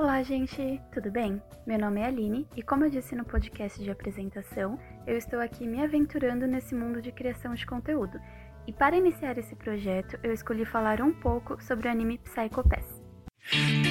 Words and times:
Olá, 0.00 0.22
gente, 0.22 0.80
tudo 0.90 1.10
bem? 1.10 1.42
Meu 1.66 1.78
nome 1.78 2.00
é 2.00 2.06
Aline 2.06 2.48
e, 2.56 2.62
como 2.62 2.86
eu 2.86 2.90
disse 2.90 3.14
no 3.14 3.22
podcast 3.22 3.84
de 3.84 3.90
apresentação, 3.90 4.78
eu 5.06 5.14
estou 5.14 5.38
aqui 5.38 5.66
me 5.66 5.78
aventurando 5.84 6.46
nesse 6.46 6.74
mundo 6.74 7.02
de 7.02 7.12
criação 7.12 7.52
de 7.52 7.66
conteúdo. 7.66 8.18
E 8.66 8.72
para 8.72 8.96
iniciar 8.96 9.36
esse 9.36 9.54
projeto, 9.54 10.18
eu 10.22 10.32
escolhi 10.32 10.64
falar 10.64 11.02
um 11.02 11.12
pouco 11.12 11.62
sobre 11.62 11.86
o 11.86 11.90
anime 11.90 12.16
Psycho 12.16 12.66
Pass. 12.66 13.89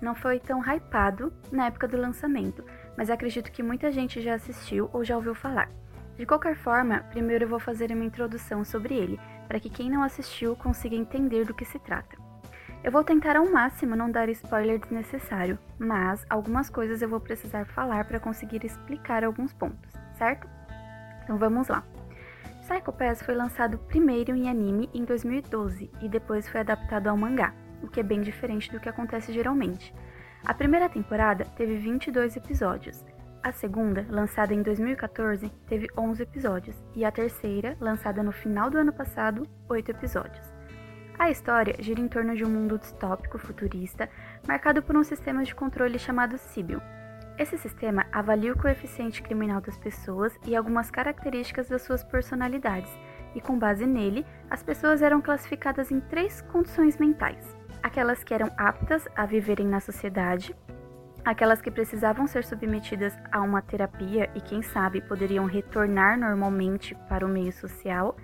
Não 0.00 0.14
foi 0.14 0.38
tão 0.38 0.60
hypado 0.60 1.32
na 1.50 1.66
época 1.66 1.88
do 1.88 1.96
lançamento, 1.96 2.64
mas 2.96 3.10
acredito 3.10 3.50
que 3.50 3.62
muita 3.62 3.90
gente 3.90 4.20
já 4.20 4.34
assistiu 4.34 4.88
ou 4.92 5.04
já 5.04 5.16
ouviu 5.16 5.34
falar. 5.34 5.70
De 6.16 6.24
qualquer 6.24 6.54
forma, 6.54 7.00
primeiro 7.10 7.44
eu 7.44 7.48
vou 7.48 7.58
fazer 7.58 7.90
uma 7.90 8.04
introdução 8.04 8.64
sobre 8.64 8.94
ele, 8.94 9.18
para 9.48 9.58
que 9.58 9.68
quem 9.68 9.90
não 9.90 10.02
assistiu 10.02 10.54
consiga 10.54 10.94
entender 10.94 11.44
do 11.44 11.54
que 11.54 11.64
se 11.64 11.78
trata. 11.78 12.16
Eu 12.82 12.92
vou 12.92 13.02
tentar 13.02 13.36
ao 13.36 13.50
máximo 13.50 13.96
não 13.96 14.10
dar 14.10 14.28
spoiler 14.28 14.78
desnecessário, 14.78 15.58
mas 15.78 16.24
algumas 16.28 16.68
coisas 16.68 17.00
eu 17.00 17.08
vou 17.08 17.18
precisar 17.18 17.64
falar 17.64 18.04
para 18.04 18.20
conseguir 18.20 18.64
explicar 18.64 19.24
alguns 19.24 19.52
pontos, 19.52 19.90
certo? 20.12 20.46
Então 21.22 21.38
vamos 21.38 21.68
lá. 21.68 21.82
Psycho 22.60 22.92
Pass 22.92 23.22
foi 23.22 23.34
lançado 23.34 23.78
primeiro 23.78 24.34
em 24.34 24.48
anime 24.48 24.88
em 24.94 25.04
2012 25.04 25.90
e 26.00 26.08
depois 26.08 26.48
foi 26.48 26.60
adaptado 26.60 27.08
ao 27.08 27.16
mangá 27.16 27.54
o 27.84 27.88
que 27.88 28.00
é 28.00 28.02
bem 28.02 28.20
diferente 28.20 28.70
do 28.72 28.80
que 28.80 28.88
acontece 28.88 29.32
geralmente. 29.32 29.94
A 30.44 30.52
primeira 30.52 30.88
temporada 30.88 31.44
teve 31.56 31.76
22 31.76 32.36
episódios, 32.36 33.04
a 33.44 33.52
segunda, 33.52 34.06
lançada 34.08 34.54
em 34.54 34.62
2014, 34.62 35.50
teve 35.66 35.86
11 35.98 36.22
episódios, 36.22 36.82
e 36.96 37.04
a 37.04 37.12
terceira, 37.12 37.76
lançada 37.78 38.22
no 38.22 38.32
final 38.32 38.70
do 38.70 38.78
ano 38.78 38.90
passado, 38.90 39.46
8 39.68 39.90
episódios. 39.90 40.50
A 41.18 41.30
história 41.30 41.76
gira 41.78 42.00
em 42.00 42.08
torno 42.08 42.34
de 42.34 42.42
um 42.42 42.48
mundo 42.48 42.78
distópico 42.78 43.36
futurista, 43.36 44.08
marcado 44.48 44.82
por 44.82 44.96
um 44.96 45.04
sistema 45.04 45.44
de 45.44 45.54
controle 45.54 45.98
chamado 45.98 46.38
Sibyl. 46.38 46.80
Esse 47.38 47.58
sistema 47.58 48.06
avalia 48.10 48.50
o 48.50 48.58
coeficiente 48.58 49.22
criminal 49.22 49.60
das 49.60 49.76
pessoas 49.76 50.34
e 50.46 50.56
algumas 50.56 50.90
características 50.90 51.68
das 51.68 51.82
suas 51.82 52.02
personalidades, 52.02 52.90
e 53.34 53.42
com 53.42 53.58
base 53.58 53.84
nele, 53.84 54.24
as 54.48 54.62
pessoas 54.62 55.02
eram 55.02 55.20
classificadas 55.20 55.90
em 55.90 56.00
três 56.00 56.40
condições 56.40 56.96
mentais: 56.96 57.53
aquelas 57.84 58.24
que 58.24 58.32
eram 58.32 58.50
aptas 58.56 59.06
a 59.14 59.26
viverem 59.26 59.66
na 59.66 59.78
sociedade, 59.78 60.56
aquelas 61.22 61.60
que 61.60 61.70
precisavam 61.70 62.26
ser 62.26 62.42
submetidas 62.42 63.14
a 63.30 63.42
uma 63.42 63.60
terapia 63.60 64.30
e, 64.34 64.40
quem 64.40 64.62
sabe, 64.62 65.02
poderiam 65.02 65.44
retornar 65.44 66.18
normalmente 66.18 66.94
para 67.10 67.26
o 67.26 67.28
meio 67.28 67.52
social, 67.52 68.16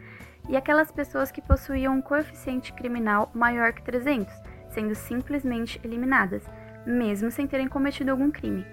e 0.49 0.57
aquelas 0.57 0.91
pessoas 0.91 1.31
que 1.31 1.43
possuíam 1.43 1.95
um 1.95 2.01
coeficiente 2.01 2.73
criminal 2.73 3.31
maior 3.35 3.75
que 3.75 3.83
300, 3.83 4.33
sendo 4.71 4.95
simplesmente 4.95 5.79
eliminadas, 5.85 6.43
mesmo 6.87 7.31
sem 7.31 7.47
terem 7.47 7.69
cometido 7.69 8.11
algum 8.11 8.31
crime. 8.31 8.65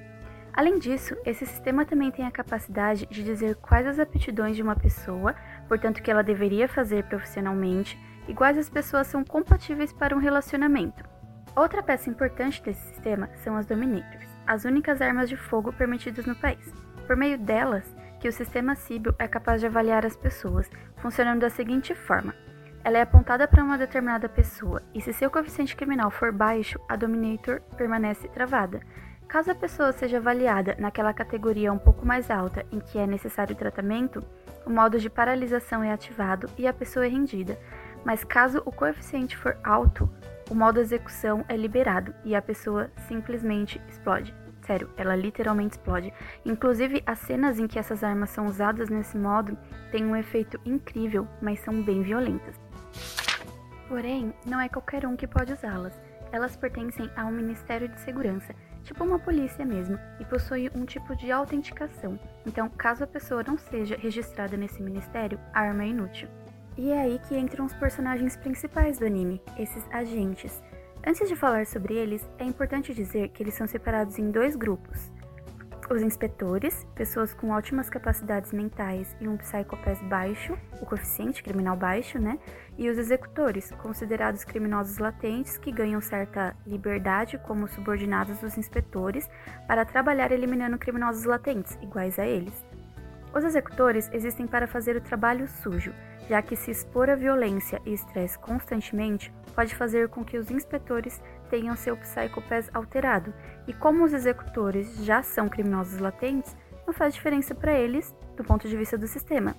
Além 0.53 0.79
disso, 0.79 1.17
esse 1.25 1.45
sistema 1.45 1.85
também 1.85 2.11
tem 2.11 2.25
a 2.25 2.31
capacidade 2.31 3.05
de 3.07 3.23
dizer 3.23 3.55
quais 3.57 3.85
as 3.85 3.99
aptidões 3.99 4.55
de 4.55 4.63
uma 4.63 4.75
pessoa, 4.75 5.35
portanto, 5.67 6.01
que 6.01 6.09
ela 6.09 6.23
deveria 6.23 6.67
fazer 6.67 7.03
profissionalmente, 7.05 7.99
iguais 8.27 8.57
as 8.57 8.69
pessoas 8.69 9.07
são 9.07 9.23
compatíveis 9.23 9.93
para 9.93 10.15
um 10.15 10.19
relacionamento. 10.19 11.03
Outra 11.55 11.81
peça 11.81 12.09
importante 12.09 12.61
desse 12.61 12.87
sistema 12.87 13.29
são 13.43 13.55
as 13.55 13.65
Dominators, 13.65 14.29
as 14.45 14.63
únicas 14.63 15.01
armas 15.01 15.27
de 15.27 15.35
fogo 15.35 15.73
permitidas 15.73 16.25
no 16.25 16.35
país. 16.35 16.73
Por 17.05 17.15
meio 17.15 17.37
delas, 17.37 17.95
que 18.19 18.27
o 18.27 18.31
sistema 18.31 18.75
Sibyl 18.75 19.15
é 19.17 19.27
capaz 19.27 19.61
de 19.61 19.67
avaliar 19.67 20.05
as 20.05 20.15
pessoas, 20.15 20.69
funcionando 20.97 21.41
da 21.41 21.49
seguinte 21.49 21.95
forma: 21.95 22.33
ela 22.83 22.97
é 22.97 23.01
apontada 23.01 23.47
para 23.47 23.63
uma 23.63 23.77
determinada 23.77 24.29
pessoa, 24.29 24.81
e 24.93 25.01
se 25.01 25.11
seu 25.13 25.29
coeficiente 25.29 25.75
criminal 25.75 26.09
for 26.09 26.31
baixo, 26.31 26.79
a 26.87 26.95
Dominator 26.95 27.61
permanece 27.75 28.27
travada. 28.29 28.81
Caso 29.27 29.51
a 29.51 29.55
pessoa 29.55 29.91
seja 29.91 30.17
avaliada 30.17 30.75
naquela 30.79 31.13
categoria 31.13 31.73
um 31.73 31.77
pouco 31.77 32.05
mais 32.05 32.31
alta 32.31 32.65
em 32.71 32.79
que 32.79 32.97
é 32.97 33.05
necessário 33.05 33.55
tratamento, 33.55 34.23
o 34.67 34.69
modo 34.69 34.99
de 34.99 35.09
paralisação 35.09 35.81
é 35.81 35.93
ativado 35.93 36.49
e 36.57 36.67
a 36.67 36.73
pessoa 36.73 37.05
é 37.05 37.09
rendida, 37.09 37.57
mas 38.03 38.25
caso 38.25 38.61
o 38.65 38.71
coeficiente 38.71 39.37
for 39.37 39.57
alto, 39.63 40.09
o 40.51 40.53
modo 40.53 40.81
execução 40.81 41.45
é 41.47 41.55
liberado 41.55 42.13
e 42.25 42.35
a 42.35 42.41
pessoa 42.41 42.91
simplesmente 43.07 43.81
explode. 43.87 44.35
Sério, 44.65 44.89
ela 44.97 45.15
literalmente 45.15 45.77
explode. 45.77 46.13
Inclusive, 46.43 47.01
as 47.05 47.19
cenas 47.19 47.57
em 47.57 47.65
que 47.65 47.79
essas 47.79 48.03
armas 48.03 48.29
são 48.29 48.45
usadas 48.45 48.89
nesse 48.89 49.17
modo 49.17 49.57
têm 49.89 50.05
um 50.05 50.15
efeito 50.17 50.59
incrível, 50.65 51.25
mas 51.41 51.61
são 51.61 51.81
bem 51.81 52.01
violentas. 52.01 52.59
Porém, 53.87 54.33
não 54.45 54.59
é 54.59 54.67
qualquer 54.67 55.05
um 55.05 55.15
que 55.15 55.25
pode 55.25 55.53
usá-las. 55.53 55.97
Elas 56.29 56.57
pertencem 56.57 57.09
a 57.15 57.23
um 57.25 57.31
Ministério 57.31 57.87
de 57.87 57.97
Segurança, 58.01 58.53
tipo 58.87 59.03
uma 59.03 59.19
polícia 59.19 59.65
mesmo, 59.65 59.99
e 60.17 60.23
possuem 60.23 60.69
um 60.73 60.85
tipo 60.85 61.13
de 61.13 61.29
autenticação. 61.29 62.17
Então, 62.45 62.69
caso 62.69 63.03
a 63.03 63.07
pessoa 63.07 63.43
não 63.43 63.57
seja 63.57 63.97
registrada 63.97 64.55
nesse 64.55 64.81
ministério, 64.81 65.37
a 65.53 65.59
arma 65.59 65.83
é 65.83 65.87
inútil. 65.87 66.29
E 66.77 66.91
é 66.91 67.01
aí 67.01 67.19
que 67.19 67.37
entram 67.37 67.65
os 67.65 67.73
personagens 67.73 68.37
principais 68.37 68.97
do 68.97 69.05
anime, 69.05 69.41
esses 69.59 69.85
agentes. 69.91 70.63
Antes 71.05 71.27
de 71.27 71.35
falar 71.35 71.65
sobre 71.65 71.95
eles, 71.95 72.25
é 72.39 72.45
importante 72.45 72.93
dizer 72.93 73.29
que 73.29 73.43
eles 73.43 73.55
são 73.55 73.67
separados 73.67 74.17
em 74.17 74.31
dois 74.31 74.55
grupos. 74.55 75.11
Os 75.89 76.01
inspetores, 76.01 76.85
pessoas 76.93 77.33
com 77.33 77.51
ótimas 77.51 77.89
capacidades 77.89 78.51
mentais 78.51 79.15
e 79.21 79.27
um 79.27 79.37
psicopath 79.37 80.03
baixo, 80.03 80.57
o 80.81 80.85
coeficiente 80.85 81.41
criminal 81.41 81.77
baixo, 81.77 82.19
né? 82.19 82.37
E 82.77 82.89
os 82.89 82.97
executores, 82.97 83.71
considerados 83.81 84.43
criminosos 84.43 84.97
latentes 84.97 85.57
que 85.57 85.71
ganham 85.71 86.01
certa 86.01 86.53
liberdade 86.65 87.37
como 87.37 87.69
subordinados 87.69 88.37
dos 88.39 88.57
inspetores 88.57 89.29
para 89.65 89.85
trabalhar 89.85 90.29
eliminando 90.33 90.77
criminosos 90.77 91.23
latentes, 91.23 91.77
iguais 91.81 92.19
a 92.19 92.27
eles. 92.27 92.65
Os 93.33 93.45
executores 93.45 94.09
existem 94.11 94.45
para 94.45 94.67
fazer 94.67 94.97
o 94.97 95.01
trabalho 95.01 95.47
sujo, 95.47 95.93
já 96.27 96.41
que 96.41 96.57
se 96.57 96.69
expor 96.69 97.09
à 97.09 97.15
violência 97.15 97.81
e 97.85 97.93
estresse 97.93 98.37
constantemente 98.39 99.31
pode 99.55 99.73
fazer 99.73 100.07
com 100.09 100.23
que 100.23 100.37
os 100.37 100.51
inspetores 100.51 101.19
tenham 101.49 101.75
seu 101.75 101.97
psicopath 101.97 102.69
alterado, 102.73 103.33
e 103.67 103.73
como 103.73 104.03
os 104.03 104.13
executores 104.13 105.03
já 105.03 105.21
são 105.21 105.49
criminosos 105.49 105.99
latentes, 105.99 106.55
não 106.85 106.93
faz 106.93 107.13
diferença 107.13 107.53
para 107.53 107.73
eles 107.73 108.15
do 108.35 108.43
ponto 108.43 108.67
de 108.67 108.77
vista 108.77 108.97
do 108.97 109.07
sistema. 109.07 109.55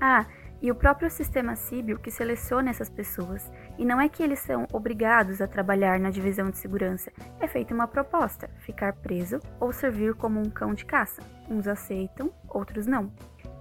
Ah, 0.00 0.26
e 0.62 0.70
o 0.70 0.74
próprio 0.74 1.10
sistema 1.10 1.56
Sibyl 1.56 1.98
que 1.98 2.10
seleciona 2.10 2.68
essas 2.68 2.90
pessoas, 2.90 3.50
e 3.78 3.84
não 3.84 4.00
é 4.00 4.08
que 4.08 4.22
eles 4.22 4.40
são 4.40 4.66
obrigados 4.72 5.40
a 5.40 5.46
trabalhar 5.46 5.98
na 5.98 6.10
divisão 6.10 6.50
de 6.50 6.58
segurança, 6.58 7.10
é 7.40 7.46
feita 7.46 7.74
uma 7.74 7.88
proposta, 7.88 8.50
ficar 8.58 8.92
preso 8.92 9.40
ou 9.58 9.72
servir 9.72 10.14
como 10.14 10.38
um 10.38 10.50
cão 10.50 10.74
de 10.74 10.84
caça. 10.84 11.22
Uns 11.48 11.66
aceitam, 11.66 12.30
outros 12.46 12.86
não. 12.86 13.10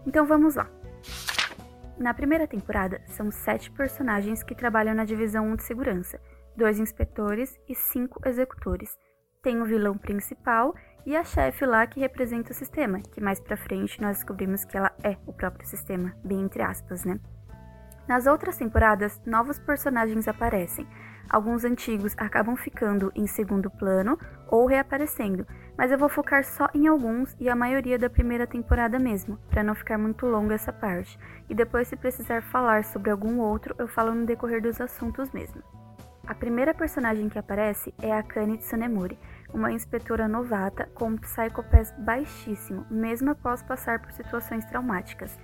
Então 0.06 0.26
vamos 0.26 0.56
lá. 0.56 0.70
Na 1.97 2.14
primeira 2.14 2.47
temporada, 2.47 3.02
são 3.08 3.30
sete 3.30 3.70
personagens 3.72 4.44
que 4.44 4.56
trabalham 4.56 4.96
na 4.96 5.03
divisão 5.03 5.46
1 5.52 5.56
de 5.58 5.64
segurança, 5.64 6.20
dois 6.59 6.78
inspetores 6.78 7.58
e 7.68 7.74
cinco 7.74 8.22
executores. 8.28 8.96
Tem 9.42 9.62
o 9.62 9.66
vilão 9.66 9.97
principal 9.97 10.75
e 11.06 11.16
a 11.16 11.24
chefe 11.24 11.66
lá 11.66 11.88
que 11.88 12.02
representa 12.02 12.52
o 12.52 12.53
sistema, 12.53 13.00
que 13.00 13.22
mais 13.22 13.40
pra 13.40 13.56
frente 13.56 14.02
nós 14.02 14.17
descobrimos 14.17 14.66
que 14.66 14.78
ela 14.78 14.91
é 15.02 15.17
o 15.26 15.32
próprio 15.32 15.66
sistema, 15.66 16.14
bem 16.23 16.41
entre 16.41 16.61
aspas, 16.61 17.06
né? 17.06 17.17
Nas 18.08 18.28
outras 18.28 18.58
temporadas, 18.58 19.22
novos 19.26 19.58
personagens 19.58 20.28
aparecem. 20.28 20.85
Alguns 21.29 21.64
antigos 21.64 22.16
acabam 22.17 22.56
ficando 22.56 23.11
em 23.16 23.28
segundo 23.28 23.70
plano 23.70 24.20
ou 24.50 24.66
reaparecendo, 24.66 25.46
mas 25.78 25.91
eu 25.91 25.97
vou 25.97 26.09
focar 26.09 26.44
só 26.44 26.67
em 26.73 26.88
alguns 26.88 27.35
e 27.40 27.47
a 27.47 27.56
maioria 27.56 27.97
da 27.97 28.09
primeira 28.09 28.47
temporada 28.47 29.00
mesmo, 29.00 29.38
para 29.50 29.64
não 29.64 29.76
ficar 29.76 29.97
muito 29.97 30.26
longa 30.26 30.56
essa 30.56 30.73
parte. 30.73 31.17
E 31.47 31.53
depois, 31.53 31.88
se 31.88 31.96
precisar 31.96 32.41
falar 32.41 32.84
sobre 32.84 33.11
algum 33.11 33.40
outro, 33.40 33.76
eu 33.78 33.88
falo 33.88 34.14
no 34.14 34.26
decorrer 34.26 34.61
dos 34.61 34.82
assuntos 34.82 35.32
mesmo. 35.32 35.64
A 36.28 36.36
primeira 36.36 36.74
personagem 36.74 37.30
que 37.30 37.40
aparece 37.40 37.94
é 38.02 38.14
a 38.14 38.22
Kane 38.22 38.58
Tsunemori, 38.58 39.18
uma 39.54 39.72
inspetora 39.72 40.28
novata 40.28 40.90
com 40.94 41.10
um 41.10 41.18
psicopath 41.18 41.94
baixíssimo, 41.98 42.86
mesmo 42.90 43.32
após 43.32 43.64
passar 43.64 44.00
por 44.00 44.12
situações 44.12 44.66
traumáticas. 44.66 45.40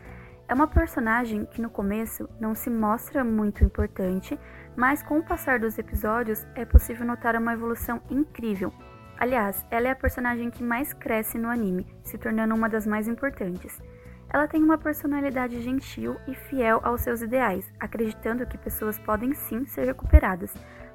É 0.48 0.54
uma 0.54 0.68
personagem 0.68 1.46
que 1.46 1.62
no 1.62 1.70
começo 1.70 2.30
não 2.40 2.54
se 2.54 2.70
mostra 2.70 3.24
muito 3.24 3.64
importante, 3.64 4.40
mas 4.76 5.02
com 5.02 5.18
o 5.18 5.24
passar 5.24 5.60
dos 5.60 5.80
episódios 5.80 6.46
é 6.54 6.66
possível 6.66 7.06
notar 7.06 7.36
uma 7.36 7.54
evolução 7.54 8.02
incrível, 8.10 8.72
Aliás, 9.18 9.66
ela 9.72 9.88
é 9.88 9.92
a 9.92 9.96
personagem 9.96 10.50
que 10.52 10.62
mais 10.62 10.94
cresce 10.94 11.38
no 11.38 11.50
anime, 11.50 11.88
se 12.04 12.18
tornando 12.18 12.54
uma 12.54 12.68
das 12.68 12.86
mais 12.86 13.08
importantes. 13.08 13.82
Ela 14.36 14.50
tem 14.50 14.62
uma 14.62 14.78
personalidade 14.78 15.62
gentil 15.62 16.18
e 16.28 16.36
fiel 16.36 16.82
aos 16.84 17.00
seus 17.00 17.22
ideais, 17.22 17.72
acreditando 17.80 18.46
que 18.46 18.58
pessoas 18.58 19.00
podem 19.00 19.34
sim 19.34 19.64
ser 19.64 19.86
recuperadas, 19.86 20.54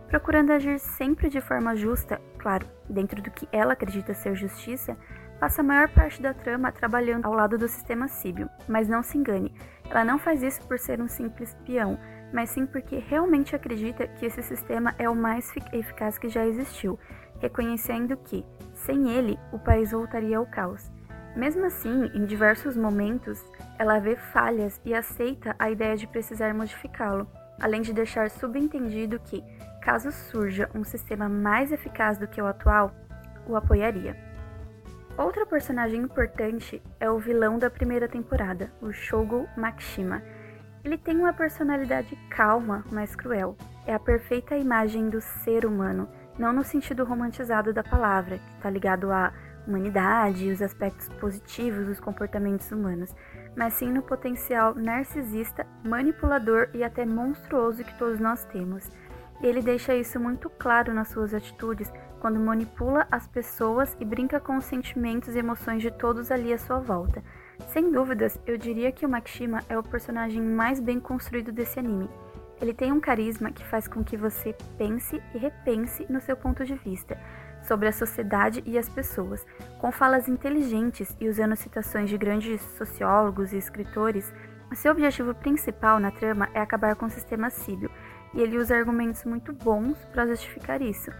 procurando 0.08 0.52
agir 0.52 0.78
sempre 0.78 1.30
de 1.30 1.40
forma 1.40 1.74
justa, 1.74 2.20
claro, 2.36 2.68
dentro 2.86 3.22
do 3.22 3.30
que 3.30 3.48
ela 3.50 3.72
acredita 3.72 4.12
ser 4.12 4.34
justiça, 4.34 4.94
passa 5.40 5.62
a 5.62 5.64
maior 5.64 5.88
parte 5.88 6.20
da 6.20 6.34
trama 6.34 6.70
trabalhando 6.70 7.24
ao 7.24 7.32
lado 7.32 7.56
do 7.56 7.66
sistema 7.66 8.08
Síbio. 8.08 8.46
Mas 8.68 8.88
não 8.88 9.02
se 9.02 9.16
engane, 9.16 9.54
ela 9.88 10.04
não 10.04 10.18
faz 10.18 10.42
isso 10.42 10.60
por 10.68 10.78
ser 10.78 11.00
um 11.00 11.08
simples 11.08 11.56
peão, 11.64 11.98
mas 12.34 12.50
sim 12.50 12.66
porque 12.66 12.98
realmente 12.98 13.56
acredita 13.56 14.06
que 14.06 14.26
esse 14.26 14.42
sistema 14.42 14.94
é 14.98 15.08
o 15.08 15.16
mais 15.16 15.50
eficaz 15.72 16.18
que 16.18 16.28
já 16.28 16.46
existiu, 16.46 16.98
reconhecendo 17.38 18.18
que, 18.18 18.44
sem 18.74 19.08
ele, 19.08 19.38
o 19.50 19.58
país 19.58 19.92
voltaria 19.92 20.36
ao 20.36 20.44
caos. 20.44 20.92
Mesmo 21.36 21.64
assim, 21.64 22.10
em 22.12 22.24
diversos 22.24 22.76
momentos, 22.76 23.44
ela 23.78 23.98
vê 23.98 24.16
falhas 24.16 24.80
e 24.84 24.94
aceita 24.94 25.54
a 25.58 25.70
ideia 25.70 25.96
de 25.96 26.06
precisar 26.06 26.52
modificá-lo, 26.52 27.30
além 27.60 27.82
de 27.82 27.92
deixar 27.92 28.28
subentendido 28.30 29.20
que, 29.20 29.44
caso 29.80 30.10
surja 30.10 30.68
um 30.74 30.82
sistema 30.82 31.28
mais 31.28 31.70
eficaz 31.72 32.18
do 32.18 32.26
que 32.26 32.42
o 32.42 32.46
atual, 32.46 32.90
o 33.46 33.54
apoiaria. 33.54 34.16
Outra 35.16 35.46
personagem 35.46 36.00
importante 36.00 36.82
é 36.98 37.10
o 37.10 37.18
vilão 37.18 37.58
da 37.58 37.70
primeira 37.70 38.08
temporada, 38.08 38.72
o 38.80 38.92
Shogo 38.92 39.48
Makishima. 39.56 40.22
Ele 40.82 40.96
tem 40.96 41.16
uma 41.16 41.32
personalidade 41.32 42.16
calma, 42.30 42.84
mas 42.90 43.14
cruel. 43.14 43.56
É 43.86 43.94
a 43.94 43.98
perfeita 43.98 44.56
imagem 44.56 45.10
do 45.10 45.20
ser 45.20 45.66
humano, 45.66 46.08
não 46.38 46.52
no 46.52 46.64
sentido 46.64 47.04
romantizado 47.04 47.72
da 47.72 47.84
palavra, 47.84 48.38
que 48.38 48.56
está 48.56 48.70
ligado 48.70 49.12
à 49.12 49.32
humanidade 49.66 50.50
os 50.50 50.62
aspectos 50.62 51.08
positivos 51.20 51.86
dos 51.86 52.00
comportamentos 52.00 52.70
humanos, 52.72 53.14
mas 53.56 53.74
sim 53.74 53.90
no 53.90 54.02
potencial 54.02 54.74
narcisista, 54.74 55.66
manipulador 55.84 56.68
e 56.74 56.82
até 56.84 57.04
monstruoso 57.04 57.84
que 57.84 57.98
todos 57.98 58.20
nós 58.20 58.44
temos. 58.44 58.90
Ele 59.42 59.62
deixa 59.62 59.94
isso 59.94 60.20
muito 60.20 60.50
claro 60.50 60.92
nas 60.92 61.08
suas 61.08 61.32
atitudes 61.32 61.90
quando 62.20 62.38
manipula 62.38 63.06
as 63.10 63.26
pessoas 63.26 63.96
e 63.98 64.04
brinca 64.04 64.38
com 64.38 64.56
os 64.56 64.64
sentimentos 64.64 65.34
e 65.34 65.38
emoções 65.38 65.80
de 65.80 65.90
todos 65.90 66.30
ali 66.30 66.52
à 66.52 66.58
sua 66.58 66.78
volta. 66.78 67.22
Sem 67.68 67.90
dúvidas, 67.90 68.38
eu 68.46 68.58
diria 68.58 68.92
que 68.92 69.06
o 69.06 69.08
Makishima 69.08 69.62
é 69.68 69.78
o 69.78 69.82
personagem 69.82 70.42
mais 70.42 70.78
bem 70.78 71.00
construído 71.00 71.50
desse 71.50 71.78
anime. 71.78 72.10
Ele 72.60 72.74
tem 72.74 72.92
um 72.92 73.00
carisma 73.00 73.50
que 73.50 73.64
faz 73.64 73.88
com 73.88 74.04
que 74.04 74.18
você 74.18 74.54
pense 74.76 75.22
e 75.34 75.38
repense 75.38 76.04
no 76.10 76.20
seu 76.20 76.36
ponto 76.36 76.62
de 76.62 76.74
vista 76.74 77.16
sobre 77.62 77.88
a 77.88 77.92
sociedade 77.92 78.62
e 78.66 78.78
as 78.78 78.88
pessoas, 78.88 79.46
com 79.78 79.92
falas 79.92 80.28
inteligentes 80.28 81.16
e 81.20 81.28
usando 81.28 81.56
citações 81.56 82.10
de 82.10 82.18
grandes 82.18 82.60
sociólogos 82.76 83.52
e 83.52 83.58
escritores. 83.58 84.32
Seu 84.74 84.92
objetivo 84.92 85.34
principal 85.34 85.98
na 85.98 86.10
trama 86.10 86.48
é 86.54 86.60
acabar 86.60 86.94
com 86.96 87.06
o 87.06 87.10
sistema 87.10 87.50
síbio, 87.50 87.90
e 88.32 88.40
ele 88.40 88.58
usa 88.58 88.76
argumentos 88.76 89.24
muito 89.24 89.52
bons 89.52 89.98
para 90.12 90.26
justificar 90.26 90.80
isso 90.80 91.10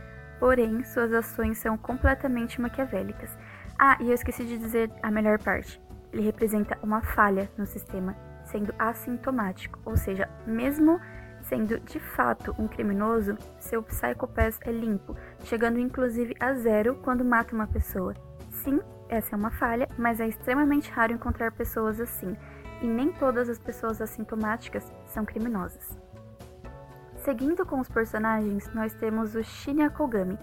porém 0.40 0.82
suas 0.82 1.12
ações 1.12 1.58
são 1.58 1.76
completamente 1.76 2.60
maquiavélicas. 2.60 3.38
Ah, 3.78 3.98
e 4.00 4.08
eu 4.08 4.14
esqueci 4.14 4.44
de 4.44 4.58
dizer 4.58 4.90
a 5.02 5.10
melhor 5.10 5.38
parte. 5.38 5.80
Ele 6.12 6.22
representa 6.22 6.78
uma 6.82 7.02
falha 7.02 7.48
no 7.56 7.66
sistema, 7.66 8.16
sendo 8.44 8.74
assintomático, 8.78 9.78
ou 9.84 9.96
seja, 9.96 10.28
mesmo 10.46 10.98
sendo 11.50 11.80
de 11.80 11.98
fato 11.98 12.54
um 12.56 12.68
criminoso, 12.68 13.36
seu 13.58 13.82
Psychopath 13.82 14.60
é 14.60 14.70
limpo, 14.70 15.16
chegando 15.42 15.80
inclusive 15.80 16.32
a 16.38 16.54
zero 16.54 16.94
quando 17.02 17.24
mata 17.24 17.54
uma 17.54 17.66
pessoa. 17.66 18.14
Sim, 18.48 18.80
essa 19.08 19.34
é 19.34 19.36
uma 19.36 19.50
falha, 19.50 19.88
mas 19.98 20.20
é 20.20 20.28
extremamente 20.28 20.88
raro 20.92 21.12
encontrar 21.12 21.50
pessoas 21.50 22.00
assim, 22.00 22.36
e 22.80 22.86
nem 22.86 23.10
todas 23.12 23.48
as 23.48 23.58
pessoas 23.58 24.00
assintomáticas 24.00 24.92
são 25.06 25.24
criminosas. 25.24 25.98
Seguindo 27.16 27.66
com 27.66 27.80
os 27.80 27.88
personagens, 27.88 28.72
nós 28.72 28.94
temos 28.94 29.34
o 29.34 29.42
Shinya 29.42 29.90
Kogami, 29.90 30.38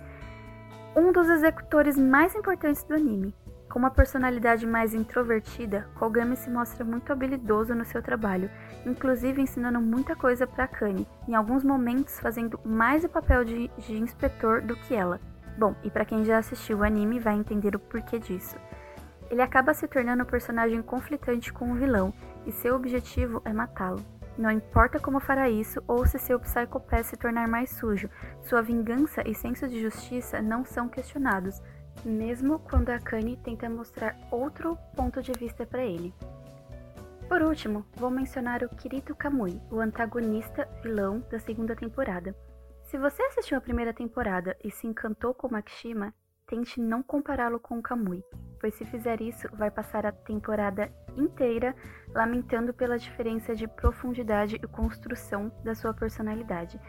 um 0.93 1.13
dos 1.13 1.29
executores 1.29 1.97
mais 1.97 2.35
importantes 2.35 2.83
do 2.83 2.95
anime. 2.95 3.33
Com 3.77 3.81
uma 3.81 3.91
personalidade 3.91 4.65
mais 4.65 4.95
introvertida, 4.95 5.87
Kogami 5.93 6.35
se 6.35 6.49
mostra 6.49 6.83
muito 6.83 7.13
habilidoso 7.13 7.75
no 7.75 7.85
seu 7.85 8.01
trabalho, 8.01 8.49
inclusive 8.83 9.39
ensinando 9.39 9.79
muita 9.79 10.15
coisa 10.15 10.47
para 10.47 10.63
Akane, 10.63 11.07
em 11.27 11.35
alguns 11.35 11.63
momentos 11.63 12.19
fazendo 12.19 12.59
mais 12.65 13.03
o 13.03 13.09
papel 13.09 13.45
de, 13.45 13.67
de 13.77 13.93
inspetor 13.93 14.63
do 14.63 14.75
que 14.75 14.95
ela. 14.95 15.21
Bom, 15.59 15.75
e 15.83 15.91
para 15.91 16.05
quem 16.05 16.25
já 16.25 16.39
assistiu 16.39 16.79
o 16.79 16.83
anime 16.83 17.19
vai 17.19 17.35
entender 17.35 17.75
o 17.75 17.79
porquê 17.79 18.17
disso. 18.17 18.55
Ele 19.29 19.43
acaba 19.43 19.75
se 19.75 19.87
tornando 19.87 20.23
um 20.23 20.25
personagem 20.25 20.81
conflitante 20.81 21.53
com 21.53 21.71
o 21.71 21.75
vilão, 21.75 22.11
e 22.47 22.51
seu 22.51 22.75
objetivo 22.75 23.43
é 23.45 23.53
matá-lo. 23.53 24.03
Não 24.39 24.49
importa 24.49 24.99
como 24.99 25.19
fará 25.19 25.51
isso 25.51 25.83
ou 25.87 26.03
se 26.07 26.17
seu 26.17 26.39
psicopé 26.39 27.03
se 27.03 27.15
tornar 27.15 27.47
mais 27.47 27.69
sujo, 27.69 28.09
sua 28.41 28.63
vingança 28.63 29.21
e 29.23 29.35
senso 29.35 29.67
de 29.67 29.79
justiça 29.79 30.41
não 30.41 30.65
são 30.65 30.89
questionados, 30.89 31.61
mesmo 32.05 32.59
quando 32.59 32.89
a 32.89 32.99
Kanye 32.99 33.37
tenta 33.37 33.69
mostrar 33.69 34.17
outro 34.31 34.77
ponto 34.95 35.21
de 35.21 35.31
vista 35.33 35.65
para 35.65 35.83
ele. 35.83 36.13
Por 37.27 37.41
último, 37.41 37.85
vou 37.95 38.09
mencionar 38.09 38.63
o 38.63 38.69
Kirito 38.69 39.13
Kamui, 39.13 39.61
o 39.69 39.79
antagonista 39.79 40.67
vilão 40.81 41.19
da 41.29 41.37
segunda 41.39 41.75
temporada. 41.75 42.33
Se 42.83 42.97
você 42.97 43.21
assistiu 43.23 43.57
a 43.57 43.61
primeira 43.61 43.93
temporada 43.93 44.55
e 44.63 44.71
se 44.71 44.87
encantou 44.87 45.33
com 45.33 45.51
Makishima, 45.51 46.13
tente 46.47 46.79
não 46.79 47.03
compará-lo 47.03 47.59
com 47.59 47.77
o 47.77 47.81
Kamui, 47.81 48.23
pois 48.61 48.73
se 48.75 48.85
fizer 48.85 49.21
isso, 49.21 49.49
vai 49.53 49.69
passar 49.69 50.05
a 50.05 50.11
temporada 50.13 50.89
inteira 51.17 51.75
lamentando 52.15 52.73
pela 52.73 52.97
diferença 52.97 53.53
de 53.53 53.67
profundidade 53.67 54.55
e 54.55 54.67
construção 54.67 55.51
da 55.65 55.75
sua 55.75 55.93
personalidade. 55.93 56.79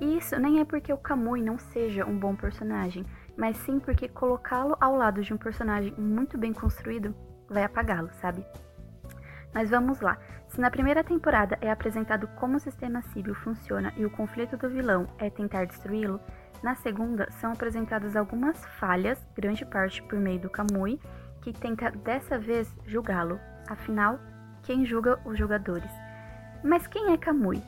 E 0.00 0.16
isso 0.16 0.38
nem 0.38 0.60
é 0.60 0.64
porque 0.64 0.92
o 0.92 0.98
Kamui 0.98 1.42
não 1.42 1.58
seja 1.58 2.06
um 2.06 2.16
bom 2.16 2.36
personagem, 2.36 3.04
mas 3.38 3.56
sim 3.58 3.78
porque 3.78 4.08
colocá-lo 4.08 4.76
ao 4.80 4.96
lado 4.96 5.22
de 5.22 5.32
um 5.32 5.38
personagem 5.38 5.94
muito 5.96 6.36
bem 6.36 6.52
construído 6.52 7.14
vai 7.48 7.62
apagá-lo, 7.62 8.10
sabe? 8.20 8.44
Mas 9.54 9.70
vamos 9.70 10.00
lá. 10.00 10.18
Se 10.48 10.60
na 10.60 10.70
primeira 10.70 11.04
temporada 11.04 11.56
é 11.60 11.70
apresentado 11.70 12.26
como 12.36 12.56
o 12.56 12.60
sistema 12.60 13.00
Síbio 13.00 13.34
funciona 13.34 13.92
e 13.96 14.04
o 14.04 14.10
conflito 14.10 14.56
do 14.56 14.68
vilão 14.68 15.06
é 15.18 15.30
tentar 15.30 15.66
destruí-lo, 15.66 16.20
na 16.62 16.74
segunda 16.74 17.30
são 17.30 17.52
apresentadas 17.52 18.16
algumas 18.16 18.62
falhas, 18.78 19.24
grande 19.36 19.64
parte 19.64 20.02
por 20.02 20.18
meio 20.18 20.40
do 20.40 20.50
Kamui, 20.50 21.00
que 21.40 21.52
tenta 21.52 21.90
dessa 21.90 22.38
vez 22.38 22.74
julgá-lo. 22.84 23.38
Afinal, 23.68 24.18
quem 24.64 24.84
julga 24.84 25.20
os 25.24 25.38
jogadores? 25.38 25.90
Mas 26.64 26.86
quem 26.88 27.12
é 27.12 27.16
Kamui? 27.16 27.62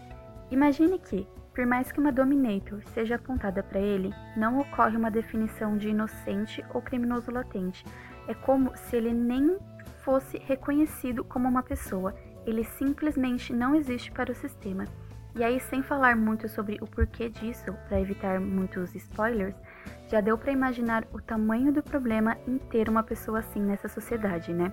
Imagine 0.50 0.98
que, 0.98 1.28
por 1.54 1.66
mais 1.66 1.90
que 1.90 1.98
uma 1.98 2.12
Dominator 2.12 2.80
seja 2.94 3.16
apontada 3.16 3.62
para 3.62 3.80
ele, 3.80 4.14
não 4.36 4.60
ocorre 4.60 4.96
uma 4.96 5.10
definição 5.10 5.76
de 5.76 5.88
inocente 5.88 6.64
ou 6.72 6.80
criminoso 6.80 7.30
latente. 7.30 7.84
É 8.28 8.34
como 8.34 8.76
se 8.76 8.96
ele 8.96 9.12
nem 9.12 9.58
fosse 10.04 10.38
reconhecido 10.38 11.24
como 11.24 11.48
uma 11.48 11.62
pessoa, 11.62 12.14
ele 12.46 12.64
simplesmente 12.64 13.52
não 13.52 13.74
existe 13.74 14.10
para 14.12 14.32
o 14.32 14.34
sistema. 14.34 14.84
E 15.34 15.44
aí, 15.44 15.60
sem 15.60 15.82
falar 15.82 16.16
muito 16.16 16.48
sobre 16.48 16.78
o 16.80 16.86
porquê 16.86 17.28
disso, 17.28 17.72
para 17.88 18.00
evitar 18.00 18.40
muitos 18.40 18.94
spoilers, 18.94 19.54
já 20.08 20.20
deu 20.20 20.36
para 20.36 20.52
imaginar 20.52 21.06
o 21.12 21.20
tamanho 21.20 21.72
do 21.72 21.82
problema 21.82 22.36
em 22.48 22.58
ter 22.58 22.88
uma 22.88 23.02
pessoa 23.02 23.38
assim 23.38 23.60
nessa 23.60 23.88
sociedade, 23.88 24.52
né? 24.52 24.72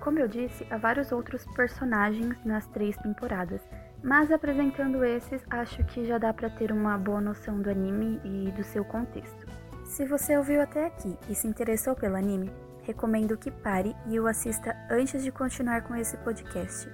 Como 0.00 0.20
eu 0.20 0.28
disse, 0.28 0.64
há 0.70 0.76
vários 0.76 1.10
outros 1.10 1.44
personagens 1.46 2.36
nas 2.44 2.64
três 2.68 2.96
temporadas, 2.98 3.60
mas 4.02 4.30
apresentando 4.30 5.04
esses, 5.04 5.42
acho 5.50 5.84
que 5.84 6.06
já 6.06 6.18
dá 6.18 6.32
para 6.32 6.50
ter 6.50 6.72
uma 6.72 6.96
boa 6.96 7.20
noção 7.20 7.60
do 7.60 7.70
anime 7.70 8.20
e 8.24 8.50
do 8.52 8.62
seu 8.62 8.84
contexto. 8.84 9.46
Se 9.84 10.04
você 10.04 10.36
ouviu 10.36 10.60
até 10.60 10.86
aqui 10.86 11.16
e 11.28 11.34
se 11.34 11.46
interessou 11.46 11.94
pelo 11.94 12.16
anime, 12.16 12.52
recomendo 12.82 13.36
que 13.36 13.50
pare 13.50 13.96
e 14.06 14.18
o 14.20 14.26
assista 14.26 14.76
antes 14.90 15.22
de 15.22 15.32
continuar 15.32 15.82
com 15.82 15.94
esse 15.94 16.16
podcast. 16.18 16.90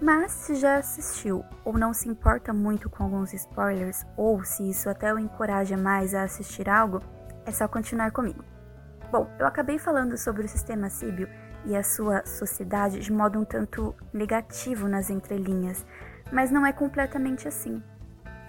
Mas 0.00 0.32
se 0.32 0.54
já 0.54 0.76
assistiu 0.76 1.44
ou 1.64 1.74
não 1.76 1.92
se 1.92 2.08
importa 2.08 2.52
muito 2.52 2.88
com 2.88 3.04
alguns 3.04 3.34
spoilers, 3.34 4.04
ou 4.16 4.42
se 4.42 4.68
isso 4.68 4.88
até 4.88 5.12
o 5.12 5.18
encoraja 5.18 5.76
mais 5.76 6.14
a 6.14 6.22
assistir 6.22 6.68
algo, 6.68 7.00
é 7.44 7.50
só 7.50 7.68
continuar 7.68 8.10
comigo. 8.10 8.42
Bom, 9.12 9.28
eu 9.38 9.46
acabei 9.46 9.78
falando 9.78 10.16
sobre 10.16 10.44
o 10.44 10.48
sistema 10.48 10.88
Síbio 10.88 11.28
e 11.66 11.76
a 11.76 11.82
sua 11.82 12.24
sociedade 12.24 13.00
de 13.00 13.12
modo 13.12 13.38
um 13.38 13.44
tanto 13.44 13.94
negativo 14.12 14.88
nas 14.88 15.10
entrelinhas, 15.10 15.84
mas 16.32 16.50
não 16.50 16.66
é 16.66 16.72
completamente 16.72 17.46
assim. 17.46 17.82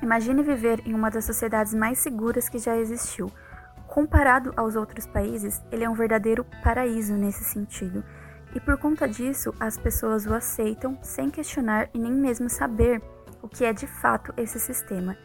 Imagine 0.01 0.41
viver 0.41 0.81
em 0.85 0.93
uma 0.93 1.11
das 1.11 1.25
sociedades 1.25 1.73
mais 1.73 1.99
seguras 1.99 2.49
que 2.49 2.57
já 2.57 2.75
existiu. 2.77 3.31
Comparado 3.87 4.53
aos 4.55 4.75
outros 4.75 5.05
países, 5.05 5.61
ele 5.71 5.83
é 5.83 5.89
um 5.89 5.93
verdadeiro 5.93 6.45
paraíso 6.63 7.13
nesse 7.13 7.43
sentido 7.43 8.03
e 8.53 8.59
por 8.59 8.77
conta 8.77 9.07
disso 9.07 9.53
as 9.59 9.77
pessoas 9.77 10.25
o 10.25 10.33
aceitam 10.33 10.97
sem 11.01 11.29
questionar 11.29 11.89
e 11.93 11.99
nem 11.99 12.11
mesmo 12.11 12.49
saber 12.49 13.01
o 13.41 13.47
que 13.47 13.65
é 13.65 13.73
de 13.73 13.87
fato 13.87 14.33
esse 14.37 14.59
sistema. 14.59 15.17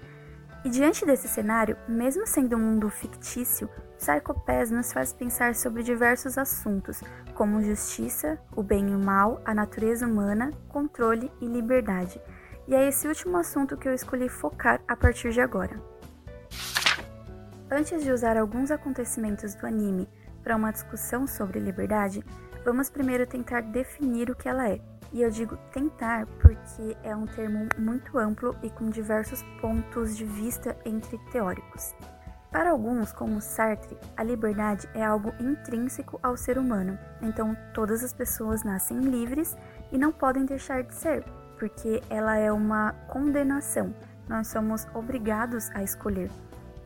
E 0.65 0.69
diante 0.69 1.07
desse 1.07 1.29
cenário, 1.29 1.77
mesmo 1.89 2.27
sendo 2.27 2.57
um 2.57 2.61
mundo 2.61 2.91
fictício, 2.91 3.69
Psycho 3.99 4.35
Pass 4.35 4.71
nos 4.71 4.93
faz 4.93 5.13
pensar 5.13 5.55
sobre 5.55 5.83
diversos 5.83 6.37
assuntos, 6.37 7.03
como 7.35 7.63
justiça, 7.63 8.39
o 8.55 8.63
bem 8.63 8.91
e 8.91 8.95
o 8.95 8.99
mal, 8.99 9.41
a 9.45 9.55
natureza 9.55 10.07
humana, 10.07 10.51
controle 10.69 11.31
e 11.41 11.47
liberdade. 11.47 12.21
E 12.69 12.75
é 12.75 12.89
esse 12.89 13.07
último 13.07 13.37
assunto 13.37 13.77
que 13.77 13.89
eu 13.89 13.95
escolhi 13.95 14.29
focar 14.29 14.81
a 14.89 14.97
partir 14.97 15.31
de 15.31 15.41
agora. 15.41 15.81
Antes 17.71 18.03
de 18.03 18.11
usar 18.11 18.37
alguns 18.37 18.71
acontecimentos 18.71 19.55
do 19.55 19.67
anime 19.67 20.09
para 20.43 20.57
uma 20.57 20.73
discussão 20.73 21.27
sobre 21.27 21.61
liberdade, 21.61 22.25
vamos 22.65 22.91
primeiro 22.91 23.27
tentar 23.27 23.61
definir 23.61 24.31
o 24.31 24.37
que 24.37 24.49
ela 24.49 24.69
é. 24.69 24.81
E 25.13 25.23
eu 25.23 25.31
digo 25.31 25.57
tentar 25.73 26.27
porque 26.41 26.97
é 27.05 27.15
um 27.15 27.27
termo 27.27 27.69
muito 27.79 28.19
amplo 28.19 28.57
e 28.63 28.71
com 28.71 28.91
diversos 28.91 29.43
pontos 29.61 30.17
de 30.17 30.25
vista 30.25 30.77
entre 30.85 31.19
teóricos. 31.31 31.95
Para 32.51 32.71
alguns, 32.71 33.13
como 33.13 33.41
Sartre, 33.41 33.97
a 34.17 34.23
liberdade 34.23 34.89
é 34.95 35.05
algo 35.05 35.33
intrínseco 35.39 36.19
ao 36.23 36.37
ser 36.37 36.59
humano, 36.59 36.99
então 37.21 37.57
todas 37.75 38.03
as 38.03 38.13
pessoas 38.13 38.63
nascem 38.63 38.99
livres 38.99 39.57
e 39.93 39.99
não 39.99 40.11
podem 40.11 40.45
deixar 40.45 40.83
de 40.83 40.95
ser, 40.95 41.25
porque 41.59 42.03
ela 42.09 42.37
é 42.37 42.53
uma 42.53 42.93
condenação, 43.09 43.95
nós 44.29 44.49
somos 44.49 44.87
obrigados 44.95 45.71
a 45.75 45.83
escolher. 45.83 46.31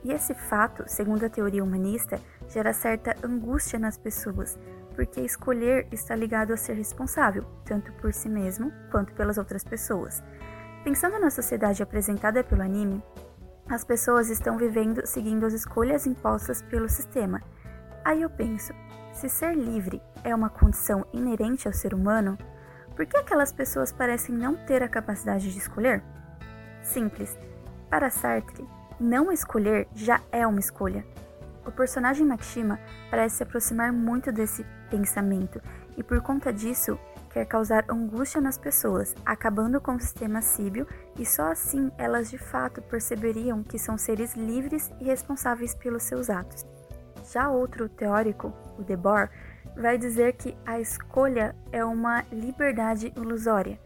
E 0.02 0.12
esse 0.12 0.34
fato, 0.34 0.84
segundo 0.86 1.24
a 1.24 1.30
teoria 1.30 1.62
humanista, 1.62 2.18
gera 2.48 2.72
certa 2.72 3.14
angústia 3.24 3.78
nas 3.78 3.98
pessoas, 3.98 4.58
porque 4.94 5.20
escolher 5.20 5.86
está 5.92 6.14
ligado 6.14 6.52
a 6.52 6.56
ser 6.56 6.74
responsável, 6.74 7.44
tanto 7.64 7.92
por 7.94 8.12
si 8.12 8.28
mesmo 8.28 8.72
quanto 8.90 9.12
pelas 9.14 9.38
outras 9.38 9.62
pessoas. 9.62 10.22
Pensando 10.82 11.18
na 11.18 11.30
sociedade 11.30 11.82
apresentada 11.82 12.42
pelo 12.42 12.62
anime, 12.62 13.02
as 13.68 13.84
pessoas 13.84 14.30
estão 14.30 14.56
vivendo 14.56 15.06
seguindo 15.06 15.44
as 15.46 15.52
escolhas 15.52 16.06
impostas 16.06 16.62
pelo 16.62 16.88
sistema. 16.88 17.40
Aí 18.04 18.22
eu 18.22 18.30
penso, 18.30 18.72
se 19.12 19.28
ser 19.28 19.54
livre 19.54 20.02
é 20.24 20.34
uma 20.34 20.48
condição 20.48 21.06
inerente 21.12 21.68
ao 21.68 21.74
ser 21.74 21.94
humano, 21.94 22.38
por 23.00 23.06
que 23.06 23.16
aquelas 23.16 23.50
pessoas 23.50 23.90
parecem 23.90 24.34
não 24.34 24.54
ter 24.54 24.82
a 24.82 24.88
capacidade 24.88 25.50
de 25.50 25.56
escolher? 25.56 26.02
Simples. 26.82 27.34
Para 27.88 28.10
Sartre, 28.10 28.62
não 29.00 29.32
escolher 29.32 29.88
já 29.94 30.20
é 30.30 30.46
uma 30.46 30.60
escolha. 30.60 31.02
O 31.64 31.72
personagem 31.72 32.26
Maxima 32.26 32.78
parece 33.10 33.36
se 33.36 33.42
aproximar 33.42 33.90
muito 33.90 34.30
desse 34.30 34.66
pensamento 34.90 35.62
e, 35.96 36.02
por 36.02 36.20
conta 36.20 36.52
disso, 36.52 36.98
quer 37.30 37.46
causar 37.46 37.86
angústia 37.88 38.38
nas 38.38 38.58
pessoas, 38.58 39.14
acabando 39.24 39.80
com 39.80 39.94
o 39.94 40.00
sistema 40.00 40.42
síbio, 40.42 40.86
e 41.18 41.24
só 41.24 41.50
assim 41.50 41.90
elas 41.96 42.28
de 42.28 42.36
fato 42.36 42.82
perceberiam 42.82 43.62
que 43.62 43.78
são 43.78 43.96
seres 43.96 44.34
livres 44.34 44.90
e 45.00 45.04
responsáveis 45.04 45.74
pelos 45.74 46.02
seus 46.02 46.28
atos. 46.28 46.66
Já 47.32 47.48
outro 47.48 47.88
teórico, 47.88 48.52
o 48.78 48.82
Debord, 48.82 49.32
vai 49.76 49.98
dizer 49.98 50.34
que 50.34 50.56
a 50.64 50.80
escolha 50.80 51.54
é 51.72 51.84
uma 51.84 52.24
liberdade 52.32 53.12
ilusória. 53.16 53.78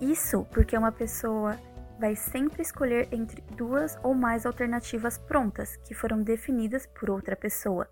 Isso 0.00 0.46
porque 0.52 0.76
uma 0.76 0.92
pessoa 0.92 1.58
vai 1.98 2.14
sempre 2.14 2.62
escolher 2.62 3.08
entre 3.10 3.42
duas 3.56 3.98
ou 4.02 4.14
mais 4.14 4.44
alternativas 4.44 5.16
prontas 5.16 5.76
que 5.76 5.94
foram 5.94 6.22
definidas 6.22 6.86
por 6.86 7.08
outra 7.10 7.34
pessoa. 7.34 7.88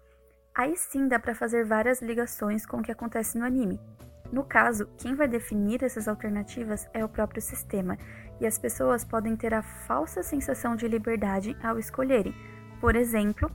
Aí 0.55 0.77
sim 0.77 1.09
dá 1.09 1.19
para 1.19 1.35
fazer 1.35 1.65
várias 1.65 2.01
ligações 2.01 2.67
com 2.67 2.79
o 2.79 2.83
que 2.83 2.93
acontece 2.93 3.39
no 3.39 3.45
anime. 3.45 3.81
No 4.31 4.45
caso, 4.45 4.89
quem 4.99 5.15
vai 5.15 5.29
definir 5.29 5.83
essas 5.83 6.09
alternativas 6.09 6.89
é 6.93 7.05
o 7.05 7.09
próprio 7.09 7.41
sistema, 7.41 7.97
e 8.41 8.47
as 8.47 8.59
pessoas 8.59 9.05
podem 9.05 9.37
ter 9.37 9.55
a 9.55 9.63
falsa 9.63 10.23
sensação 10.23 10.75
de 10.75 10.89
liberdade 10.89 11.57
ao 11.63 11.79
escolherem, 11.79 12.35
por 12.81 12.97
exemplo, 12.97 13.51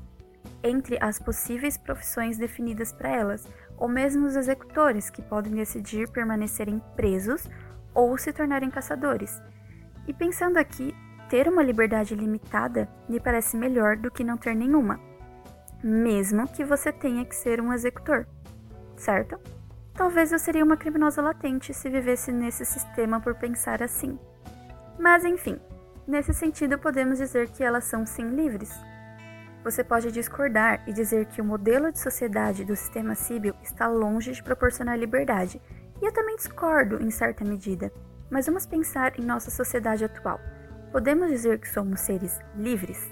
entre 0.63 0.97
as 1.01 1.19
possíveis 1.19 1.77
profissões 1.77 2.37
definidas 2.37 2.91
para 2.91 3.09
elas, 3.09 3.47
ou 3.77 3.87
mesmo 3.87 4.27
os 4.27 4.35
executores, 4.35 5.09
que 5.09 5.21
podem 5.21 5.53
decidir 5.53 6.09
permanecerem 6.09 6.81
presos 6.95 7.47
ou 7.93 8.17
se 8.17 8.33
tornarem 8.33 8.69
caçadores. 8.69 9.41
E 10.07 10.13
pensando 10.13 10.57
aqui, 10.57 10.95
ter 11.29 11.47
uma 11.47 11.63
liberdade 11.63 12.15
limitada 12.15 12.89
me 13.07 13.19
parece 13.19 13.55
melhor 13.55 13.95
do 13.95 14.11
que 14.11 14.23
não 14.23 14.37
ter 14.37 14.55
nenhuma, 14.55 14.99
mesmo 15.83 16.47
que 16.47 16.63
você 16.63 16.91
tenha 16.91 17.23
que 17.23 17.35
ser 17.35 17.61
um 17.61 17.71
executor, 17.71 18.27
certo? 18.97 19.39
Talvez 19.93 20.31
eu 20.31 20.39
seria 20.39 20.63
uma 20.63 20.77
criminosa 20.77 21.21
latente 21.21 21.73
se 21.73 21.89
vivesse 21.89 22.31
nesse 22.31 22.65
sistema 22.65 23.19
por 23.19 23.35
pensar 23.35 23.83
assim. 23.83 24.17
Mas 24.97 25.23
enfim, 25.23 25.59
nesse 26.07 26.33
sentido 26.33 26.79
podemos 26.79 27.17
dizer 27.17 27.49
que 27.49 27.63
elas 27.63 27.83
são 27.83 28.05
sim 28.05 28.29
livres. 28.29 28.71
Você 29.63 29.83
pode 29.83 30.11
discordar 30.11 30.81
e 30.87 30.93
dizer 30.93 31.25
que 31.25 31.41
o 31.41 31.45
modelo 31.45 31.91
de 31.91 31.99
sociedade 31.99 32.63
do 32.63 32.75
sistema 32.75 33.13
civil 33.13 33.53
está 33.61 33.87
longe 33.87 34.31
de 34.31 34.41
proporcionar 34.41 34.97
liberdade, 34.97 35.61
e 36.01 36.05
eu 36.05 36.13
também 36.13 36.37
discordo 36.37 37.03
em 37.03 37.11
certa 37.11 37.43
medida. 37.43 37.91
Mas 38.29 38.45
vamos 38.45 38.65
pensar 38.65 39.19
em 39.19 39.25
nossa 39.25 39.51
sociedade 39.51 40.05
atual. 40.05 40.39
Podemos 40.91 41.29
dizer 41.29 41.59
que 41.59 41.67
somos 41.67 41.99
seres 41.99 42.39
livres? 42.55 43.09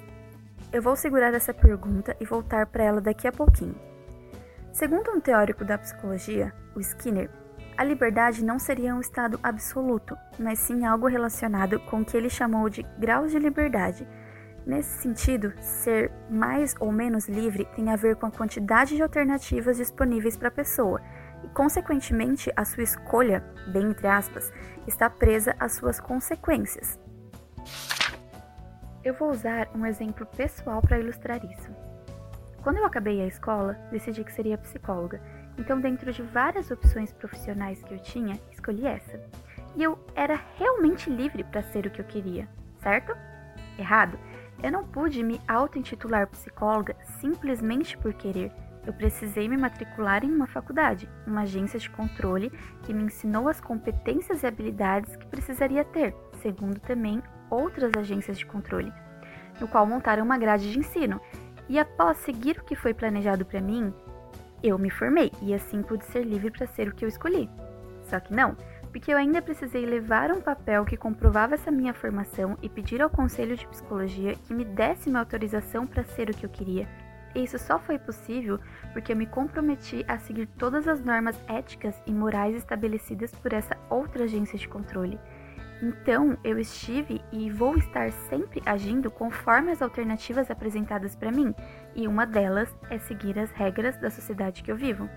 Eu 0.71 0.81
vou 0.81 0.95
segurar 0.95 1.33
essa 1.33 1.53
pergunta 1.53 2.15
e 2.19 2.25
voltar 2.25 2.65
para 2.67 2.83
ela 2.83 3.01
daqui 3.01 3.27
a 3.27 3.31
pouquinho. 3.31 3.75
Segundo 4.71 5.11
um 5.11 5.19
teórico 5.19 5.65
da 5.65 5.77
psicologia, 5.77 6.53
o 6.75 6.79
Skinner, 6.79 7.29
a 7.77 7.83
liberdade 7.83 8.43
não 8.43 8.57
seria 8.57 8.95
um 8.95 8.99
estado 8.99 9.39
absoluto, 9.43 10.17
mas 10.39 10.59
sim 10.59 10.85
algo 10.85 11.07
relacionado 11.07 11.79
com 11.81 12.01
o 12.01 12.05
que 12.05 12.17
ele 12.17 12.29
chamou 12.29 12.69
de 12.69 12.83
graus 12.97 13.31
de 13.31 13.37
liberdade. 13.37 14.07
Nesse 14.67 15.01
sentido, 15.01 15.53
ser 15.61 16.11
mais 16.29 16.75
ou 16.81 16.91
menos 16.91 17.29
livre 17.29 17.63
tem 17.73 17.89
a 17.89 17.95
ver 17.95 18.17
com 18.17 18.25
a 18.25 18.31
quantidade 18.31 18.97
de 18.97 19.01
alternativas 19.01 19.77
disponíveis 19.77 20.35
para 20.35 20.49
a 20.49 20.51
pessoa 20.51 21.01
e, 21.41 21.47
consequentemente, 21.47 22.51
a 22.53 22.65
sua 22.65 22.83
escolha, 22.83 23.39
bem 23.71 23.85
entre 23.85 24.05
aspas, 24.07 24.51
está 24.85 25.09
presa 25.09 25.55
às 25.57 25.71
suas 25.75 26.01
consequências. 26.01 26.99
Eu 29.05 29.13
vou 29.13 29.31
usar 29.31 29.69
um 29.73 29.85
exemplo 29.85 30.25
pessoal 30.25 30.81
para 30.81 30.99
ilustrar 30.99 31.39
isso. 31.45 31.71
Quando 32.61 32.79
eu 32.79 32.85
acabei 32.85 33.21
a 33.21 33.25
escola, 33.25 33.79
decidi 33.89 34.21
que 34.21 34.33
seria 34.33 34.57
psicóloga, 34.57 35.21
então, 35.57 35.79
dentro 35.79 36.11
de 36.11 36.21
várias 36.21 36.69
opções 36.71 37.13
profissionais 37.13 37.81
que 37.81 37.93
eu 37.93 37.99
tinha, 37.99 38.37
escolhi 38.51 38.85
essa. 38.85 39.17
E 39.77 39.83
eu 39.83 39.97
era 40.13 40.37
realmente 40.57 41.09
livre 41.09 41.45
para 41.45 41.63
ser 41.63 41.87
o 41.87 41.89
que 41.89 42.01
eu 42.01 42.05
queria, 42.05 42.49
certo? 42.81 43.15
Errado? 43.79 44.19
Eu 44.61 44.71
não 44.71 44.85
pude 44.85 45.23
me 45.23 45.39
auto-intitular 45.47 46.27
psicóloga 46.27 46.95
simplesmente 47.19 47.97
por 47.97 48.13
querer 48.13 48.51
eu 48.87 48.93
precisei 48.93 49.49
me 49.49 49.57
matricular 49.57 50.23
em 50.23 50.33
uma 50.33 50.47
faculdade, 50.47 51.09
uma 51.27 51.41
agência 51.41 51.77
de 51.77 51.89
controle 51.89 52.49
que 52.83 52.93
me 52.93 53.03
ensinou 53.03 53.49
as 53.49 53.59
competências 53.59 54.41
e 54.41 54.47
habilidades 54.47 55.13
que 55.17 55.27
precisaria 55.27 55.83
ter, 55.83 56.15
segundo 56.41 56.79
também 56.79 57.21
outras 57.49 57.91
agências 57.97 58.37
de 58.37 58.45
controle, 58.45 58.93
no 59.59 59.67
qual 59.67 59.85
montaram 59.85 60.23
uma 60.23 60.37
grade 60.37 60.71
de 60.71 60.79
ensino. 60.79 61.19
E 61.67 61.77
após 61.77 62.15
seguir 62.19 62.59
o 62.59 62.63
que 62.63 62.77
foi 62.77 62.93
planejado 62.93 63.43
para 63.43 63.59
mim, 63.59 63.93
eu 64.63 64.79
me 64.79 64.89
formei 64.89 65.33
e 65.41 65.53
assim 65.53 65.81
pude 65.81 66.05
ser 66.05 66.23
livre 66.23 66.49
para 66.49 66.65
ser 66.65 66.87
o 66.87 66.95
que 66.95 67.03
eu 67.03 67.09
escolhi. 67.09 67.49
Só 68.03 68.21
que 68.21 68.33
não, 68.33 68.55
porque 68.87 69.13
eu 69.13 69.17
ainda 69.17 69.41
precisei 69.41 69.85
levar 69.85 70.31
um 70.31 70.41
papel 70.41 70.85
que 70.85 70.97
comprovava 70.97 71.55
essa 71.55 71.71
minha 71.71 71.93
formação 71.93 72.57
e 72.61 72.69
pedir 72.69 73.01
ao 73.01 73.09
conselho 73.09 73.55
de 73.55 73.67
psicologia 73.67 74.35
que 74.35 74.53
me 74.53 74.65
desse 74.65 75.09
uma 75.09 75.19
autorização 75.19 75.85
para 75.85 76.03
ser 76.03 76.29
o 76.29 76.33
que 76.33 76.45
eu 76.45 76.49
queria 76.49 76.87
e 77.37 77.43
isso 77.43 77.59
só 77.59 77.77
foi 77.77 77.99
possível 77.99 78.59
porque 78.93 79.11
eu 79.11 79.15
me 79.15 79.27
comprometi 79.27 80.03
a 80.07 80.17
seguir 80.17 80.47
todas 80.57 80.87
as 80.87 81.03
normas 81.03 81.39
éticas 81.47 81.95
e 82.05 82.11
morais 82.11 82.55
estabelecidas 82.55 83.31
por 83.31 83.53
essa 83.53 83.77
outra 83.89 84.23
agência 84.23 84.57
de 84.57 84.67
controle. 84.67 85.19
Então, 85.79 86.35
eu 86.43 86.57
estive 86.57 87.21
e 87.31 87.51
vou 87.51 87.77
estar 87.77 88.11
sempre 88.11 88.63
agindo 88.65 89.11
conforme 89.11 89.71
as 89.71 89.83
alternativas 89.83 90.49
apresentadas 90.49 91.15
para 91.15 91.31
mim, 91.31 91.53
e 91.95 92.07
uma 92.07 92.25
delas 92.25 92.75
é 92.89 92.97
seguir 92.97 93.37
as 93.37 93.51
regras 93.51 93.95
da 93.97 94.09
sociedade 94.09 94.63
que 94.63 94.71
eu 94.71 94.75
vivo. 94.75 95.07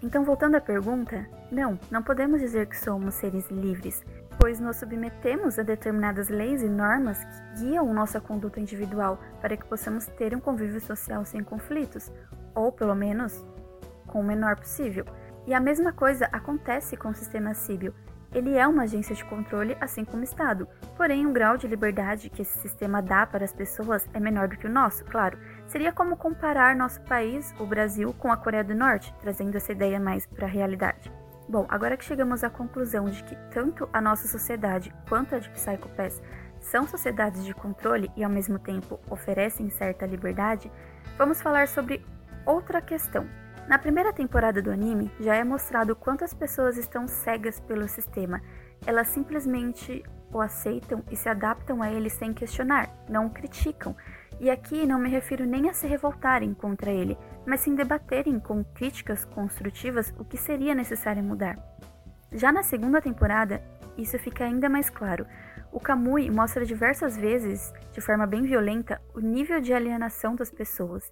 Então, 0.00 0.24
voltando 0.24 0.54
à 0.54 0.60
pergunta, 0.60 1.28
não, 1.50 1.78
não 1.90 2.02
podemos 2.02 2.40
dizer 2.40 2.66
que 2.66 2.76
somos 2.76 3.14
seres 3.14 3.48
livres, 3.50 4.04
pois 4.38 4.58
nos 4.58 4.76
submetemos 4.76 5.58
a 5.58 5.62
determinadas 5.62 6.28
leis 6.28 6.62
e 6.62 6.68
normas 6.68 7.22
que 7.24 7.64
guiam 7.64 7.92
nossa 7.92 8.20
conduta 8.20 8.60
individual 8.60 9.18
para 9.40 9.56
que 9.56 9.64
possamos 9.64 10.06
ter 10.06 10.34
um 10.34 10.40
convívio 10.40 10.80
social 10.80 11.24
sem 11.24 11.42
conflitos, 11.42 12.12
ou 12.54 12.72
pelo 12.72 12.94
menos 12.94 13.44
com 14.06 14.20
o 14.20 14.24
menor 14.24 14.56
possível. 14.56 15.04
E 15.46 15.54
a 15.54 15.60
mesma 15.60 15.92
coisa 15.92 16.28
acontece 16.32 16.96
com 16.96 17.10
o 17.10 17.14
sistema 17.14 17.54
civil. 17.54 17.94
Ele 18.34 18.56
é 18.56 18.66
uma 18.66 18.82
agência 18.82 19.14
de 19.14 19.24
controle, 19.24 19.76
assim 19.80 20.04
como 20.04 20.20
o 20.20 20.24
Estado. 20.24 20.68
Porém, 20.96 21.26
o 21.26 21.32
grau 21.32 21.56
de 21.56 21.68
liberdade 21.68 22.28
que 22.28 22.42
esse 22.42 22.58
sistema 22.58 23.00
dá 23.00 23.24
para 23.24 23.44
as 23.44 23.52
pessoas 23.52 24.06
é 24.12 24.18
menor 24.18 24.48
do 24.48 24.56
que 24.56 24.66
o 24.66 24.70
nosso, 24.70 25.04
claro. 25.04 25.38
Seria 25.66 25.92
como 25.92 26.16
comparar 26.16 26.74
nosso 26.74 27.00
país, 27.02 27.54
o 27.60 27.64
Brasil, 27.64 28.12
com 28.14 28.32
a 28.32 28.36
Coreia 28.36 28.64
do 28.64 28.74
Norte, 28.74 29.14
trazendo 29.20 29.56
essa 29.56 29.72
ideia 29.72 30.00
mais 30.00 30.26
para 30.26 30.46
a 30.46 30.50
realidade. 30.50 31.10
Bom, 31.48 31.64
agora 31.68 31.96
que 31.96 32.04
chegamos 32.04 32.42
à 32.42 32.50
conclusão 32.50 33.04
de 33.04 33.22
que 33.22 33.36
tanto 33.52 33.88
a 33.92 34.00
nossa 34.00 34.26
sociedade 34.26 34.92
quanto 35.08 35.34
a 35.34 35.38
de 35.38 35.48
Psychopaths 35.50 36.20
são 36.60 36.88
sociedades 36.88 37.44
de 37.44 37.54
controle 37.54 38.10
e 38.16 38.24
ao 38.24 38.30
mesmo 38.30 38.58
tempo 38.58 38.98
oferecem 39.08 39.70
certa 39.70 40.04
liberdade, 40.06 40.70
vamos 41.16 41.40
falar 41.40 41.68
sobre 41.68 42.04
outra 42.44 42.80
questão. 42.80 43.28
Na 43.68 43.78
primeira 43.78 44.12
temporada 44.12 44.60
do 44.60 44.72
anime, 44.72 45.10
já 45.20 45.36
é 45.36 45.44
mostrado 45.44 45.94
quantas 45.94 46.34
pessoas 46.34 46.76
estão 46.76 47.06
cegas 47.06 47.60
pelo 47.60 47.88
sistema. 47.88 48.40
Elas 48.84 49.08
simplesmente 49.08 50.04
o 50.32 50.40
aceitam 50.40 51.04
e 51.10 51.16
se 51.16 51.28
adaptam 51.28 51.80
a 51.80 51.90
ele 51.90 52.10
sem 52.10 52.32
questionar, 52.32 52.88
não 53.08 53.26
o 53.26 53.30
criticam. 53.30 53.96
E 54.38 54.50
aqui 54.50 54.86
não 54.86 54.98
me 54.98 55.08
refiro 55.08 55.46
nem 55.46 55.68
a 55.68 55.72
se 55.72 55.86
revoltarem 55.86 56.52
contra 56.52 56.90
ele, 56.90 57.16
mas 57.46 57.60
sim 57.60 57.74
debaterem 57.74 58.38
com 58.38 58.62
críticas 58.62 59.24
construtivas 59.24 60.12
o 60.18 60.24
que 60.24 60.36
seria 60.36 60.74
necessário 60.74 61.22
mudar. 61.22 61.58
Já 62.32 62.52
na 62.52 62.62
segunda 62.62 63.00
temporada, 63.00 63.62
isso 63.96 64.18
fica 64.18 64.44
ainda 64.44 64.68
mais 64.68 64.90
claro. 64.90 65.26
O 65.72 65.80
Kamui 65.80 66.30
mostra 66.30 66.66
diversas 66.66 67.16
vezes, 67.16 67.72
de 67.92 68.00
forma 68.00 68.26
bem 68.26 68.42
violenta, 68.42 69.00
o 69.14 69.20
nível 69.20 69.60
de 69.60 69.72
alienação 69.72 70.34
das 70.34 70.50
pessoas. 70.50 71.10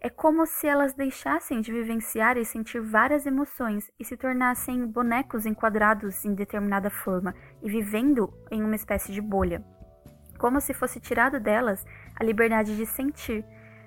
É 0.00 0.10
como 0.10 0.44
se 0.44 0.66
elas 0.66 0.92
deixassem 0.92 1.60
de 1.60 1.72
vivenciar 1.72 2.36
e 2.36 2.44
sentir 2.44 2.80
várias 2.80 3.24
emoções 3.24 3.90
e 3.98 4.04
se 4.04 4.16
tornassem 4.16 4.86
bonecos 4.86 5.46
enquadrados 5.46 6.24
em 6.24 6.34
determinada 6.34 6.90
forma 6.90 7.34
e 7.62 7.70
vivendo 7.70 8.32
em 8.50 8.62
uma 8.62 8.74
espécie 8.74 9.12
de 9.12 9.20
bolha. 9.20 9.64
Como 10.38 10.60
se 10.60 10.74
fosse 10.74 11.00
tirado 11.00 11.40
delas 11.40 11.84
a 12.16 12.24
liberdade 12.24 12.76
de 12.76 12.86
sentir. 12.86 13.44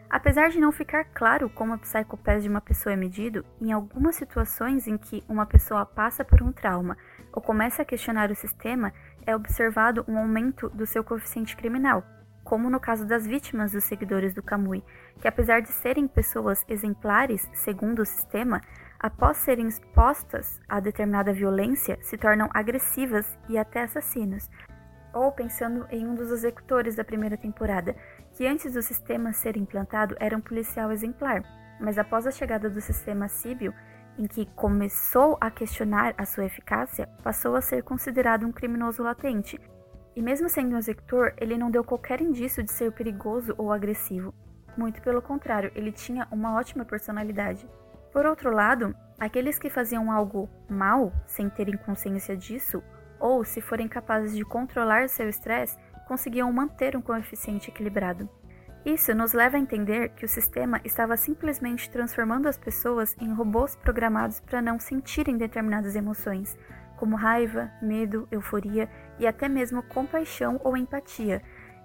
Apesar 0.09 0.49
de 0.49 0.59
não 0.59 0.71
ficar 0.71 1.03
claro 1.03 1.49
como 1.49 1.73
a 1.73 1.77
psicopatia 1.77 2.41
de 2.41 2.47
uma 2.47 2.61
pessoa 2.61 2.93
é 2.93 2.95
medido, 2.95 3.45
em 3.59 3.73
algumas 3.73 4.15
situações 4.15 4.87
em 4.87 4.97
que 4.97 5.21
uma 5.27 5.45
pessoa 5.45 5.85
passa 5.85 6.23
por 6.23 6.41
um 6.41 6.51
trauma 6.51 6.97
ou 7.33 7.41
começa 7.41 7.81
a 7.81 7.85
questionar 7.85 8.31
o 8.31 8.35
sistema, 8.35 8.93
é 9.25 9.35
observado 9.35 10.05
um 10.07 10.17
aumento 10.17 10.69
do 10.69 10.85
seu 10.85 11.03
coeficiente 11.03 11.57
criminal, 11.57 12.05
como 12.41 12.69
no 12.69 12.79
caso 12.79 13.05
das 13.05 13.27
vítimas 13.27 13.73
dos 13.73 13.83
seguidores 13.83 14.33
do 14.33 14.41
Kamui, 14.41 14.81
que 15.19 15.27
apesar 15.27 15.59
de 15.59 15.67
serem 15.67 16.07
pessoas 16.07 16.63
exemplares 16.69 17.45
segundo 17.53 18.01
o 18.01 18.05
sistema, 18.05 18.61
após 18.97 19.35
serem 19.35 19.67
expostas 19.67 20.59
a 20.69 20.79
determinada 20.79 21.33
violência, 21.33 21.99
se 22.01 22.17
tornam 22.17 22.49
agressivas 22.53 23.37
e 23.49 23.57
até 23.57 23.81
assassinos. 23.81 24.49
Ou 25.17 25.31
pensando 25.31 25.87
em 25.89 26.05
um 26.05 26.13
dos 26.13 26.31
executores 26.31 26.95
da 26.95 27.03
primeira 27.03 27.35
temporada, 27.35 27.95
que 28.33 28.45
antes 28.45 28.73
do 28.73 28.83
sistema 28.83 29.33
ser 29.33 29.57
implantado 29.57 30.15
era 30.19 30.37
um 30.37 30.41
policial 30.41 30.91
exemplar, 30.91 31.41
mas 31.81 31.97
após 31.97 32.27
a 32.27 32.31
chegada 32.31 32.69
do 32.69 32.79
sistema 32.79 33.27
Síbio, 33.27 33.73
em 34.15 34.27
que 34.27 34.45
começou 34.55 35.35
a 35.41 35.49
questionar 35.49 36.13
a 36.19 36.23
sua 36.23 36.45
eficácia, 36.45 37.09
passou 37.23 37.55
a 37.55 37.61
ser 37.61 37.81
considerado 37.81 38.45
um 38.45 38.51
criminoso 38.51 39.01
latente 39.01 39.59
e 40.15 40.21
mesmo 40.21 40.47
sendo 40.49 40.75
um 40.75 40.77
executor, 40.77 41.33
ele 41.37 41.57
não 41.57 41.71
deu 41.71 41.83
qualquer 41.83 42.21
indício 42.21 42.63
de 42.63 42.71
ser 42.71 42.91
perigoso 42.91 43.55
ou 43.57 43.71
agressivo. 43.71 44.33
Muito 44.77 45.01
pelo 45.01 45.21
contrário, 45.21 45.71
ele 45.75 45.91
tinha 45.91 46.27
uma 46.31 46.55
ótima 46.55 46.85
personalidade. 46.85 47.67
Por 48.13 48.25
outro 48.25 48.51
lado, 48.51 48.95
aqueles 49.19 49.57
que 49.57 49.69
faziam 49.69 50.11
algo 50.11 50.47
mal 50.69 51.11
sem 51.25 51.49
terem 51.49 51.75
consciência 51.77 52.37
disso, 52.37 52.83
ou 53.19 53.43
se 53.43 53.61
forem 53.61 53.87
capazes 53.87 54.35
de 54.35 54.43
controlar 54.43 55.09
seu 55.09 55.29
estresse, 55.29 55.77
conseguiam 56.07 56.51
manter 56.51 56.95
um 56.95 57.01
coeficiente 57.01 57.69
equilibrado. 57.69 58.29
Isso 58.85 59.13
nos 59.13 59.33
leva 59.33 59.57
a 59.57 59.59
entender 59.59 60.09
que 60.09 60.23
o 60.23 60.29
sistema 60.29 60.79
estava 60.85 61.17
simplesmente 61.17 61.89
transformando 61.89 62.47
as 62.47 62.57
pessoas 62.57 63.15
em 63.19 63.33
robôs 63.33 63.75
programados 63.75 64.39
para 64.39 64.61
não 64.61 64.79
sentirem 64.79 65.37
determinadas 65.37 65.95
emoções, 65.95 66.57
como 66.95 67.15
raiva, 67.15 67.69
medo, 67.81 68.27
euforia 68.31 68.89
e 69.19 69.27
até 69.27 69.49
mesmo 69.49 69.83
compaixão 69.83 70.59
ou 70.63 70.77
empatia. 70.77 71.41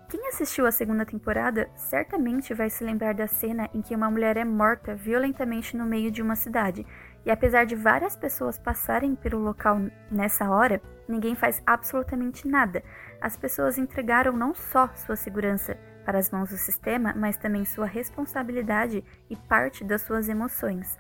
Quem 0.08 0.28
assistiu 0.28 0.66
à 0.66 0.70
segunda 0.70 1.06
temporada 1.06 1.68
certamente 1.74 2.52
vai 2.54 2.68
se 2.68 2.84
lembrar 2.84 3.14
da 3.14 3.26
cena 3.26 3.68
em 3.72 3.80
que 3.80 3.96
uma 3.96 4.10
mulher 4.10 4.36
é 4.36 4.44
morta 4.44 4.94
violentamente 4.94 5.76
no 5.76 5.86
meio 5.86 6.10
de 6.10 6.22
uma 6.22 6.36
cidade, 6.36 6.86
e 7.24 7.30
apesar 7.30 7.64
de 7.64 7.74
várias 7.74 8.14
pessoas 8.14 8.58
passarem 8.58 9.14
pelo 9.14 9.38
local 9.38 9.80
nessa 10.10 10.50
hora, 10.50 10.82
ninguém 11.08 11.34
faz 11.34 11.62
absolutamente 11.66 12.46
nada. 12.46 12.82
As 13.20 13.36
pessoas 13.36 13.78
entregaram 13.78 14.32
não 14.32 14.54
só 14.54 14.88
sua 14.94 15.16
segurança 15.16 15.76
para 16.04 16.18
as 16.18 16.30
mãos 16.30 16.50
do 16.50 16.56
sistema, 16.56 17.14
mas 17.16 17.36
também 17.36 17.64
sua 17.64 17.86
responsabilidade 17.86 19.04
e 19.30 19.36
parte 19.36 19.84
das 19.84 20.02
suas 20.02 20.28
emoções. 20.28 20.98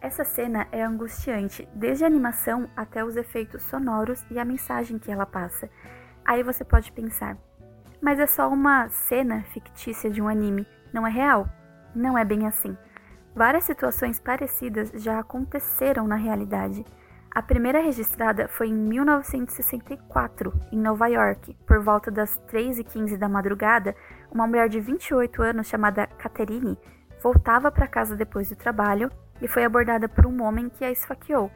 Essa 0.00 0.22
cena 0.22 0.66
é 0.70 0.82
angustiante, 0.82 1.68
desde 1.74 2.04
a 2.04 2.06
animação 2.06 2.68
até 2.76 3.04
os 3.04 3.16
efeitos 3.16 3.62
sonoros 3.62 4.24
e 4.30 4.38
a 4.38 4.44
mensagem 4.44 4.98
que 4.98 5.10
ela 5.10 5.24
passa. 5.24 5.68
Aí 6.24 6.42
você 6.42 6.62
pode 6.62 6.92
pensar, 6.92 7.38
mas 8.00 8.18
é 8.18 8.26
só 8.26 8.48
uma 8.48 8.88
cena 8.90 9.42
fictícia 9.44 10.10
de 10.10 10.20
um 10.20 10.28
anime, 10.28 10.66
não 10.92 11.06
é 11.06 11.10
real? 11.10 11.48
Não 11.94 12.18
é 12.18 12.24
bem 12.24 12.46
assim. 12.46 12.76
Várias 13.34 13.64
situações 13.64 14.20
parecidas 14.20 14.90
já 14.94 15.18
aconteceram 15.18 16.06
na 16.06 16.16
realidade. 16.16 16.84
A 17.34 17.42
primeira 17.42 17.80
registrada 17.80 18.46
foi 18.46 18.68
em 18.68 18.72
1964, 18.74 20.52
em 20.70 20.78
Nova 20.78 21.08
York. 21.08 21.56
Por 21.66 21.80
volta 21.82 22.08
das 22.08 22.40
3h15 22.48 23.16
da 23.16 23.28
madrugada, 23.28 23.96
uma 24.30 24.46
mulher 24.46 24.68
de 24.68 24.78
28 24.78 25.42
anos 25.42 25.66
chamada 25.66 26.06
Catherine 26.06 26.78
voltava 27.20 27.72
para 27.72 27.88
casa 27.88 28.14
depois 28.14 28.50
do 28.50 28.54
trabalho 28.54 29.10
e 29.42 29.48
foi 29.48 29.64
abordada 29.64 30.08
por 30.08 30.26
um 30.26 30.44
homem 30.44 30.68
que 30.68 30.84
a 30.84 30.92
esfaqueou. 30.92 31.50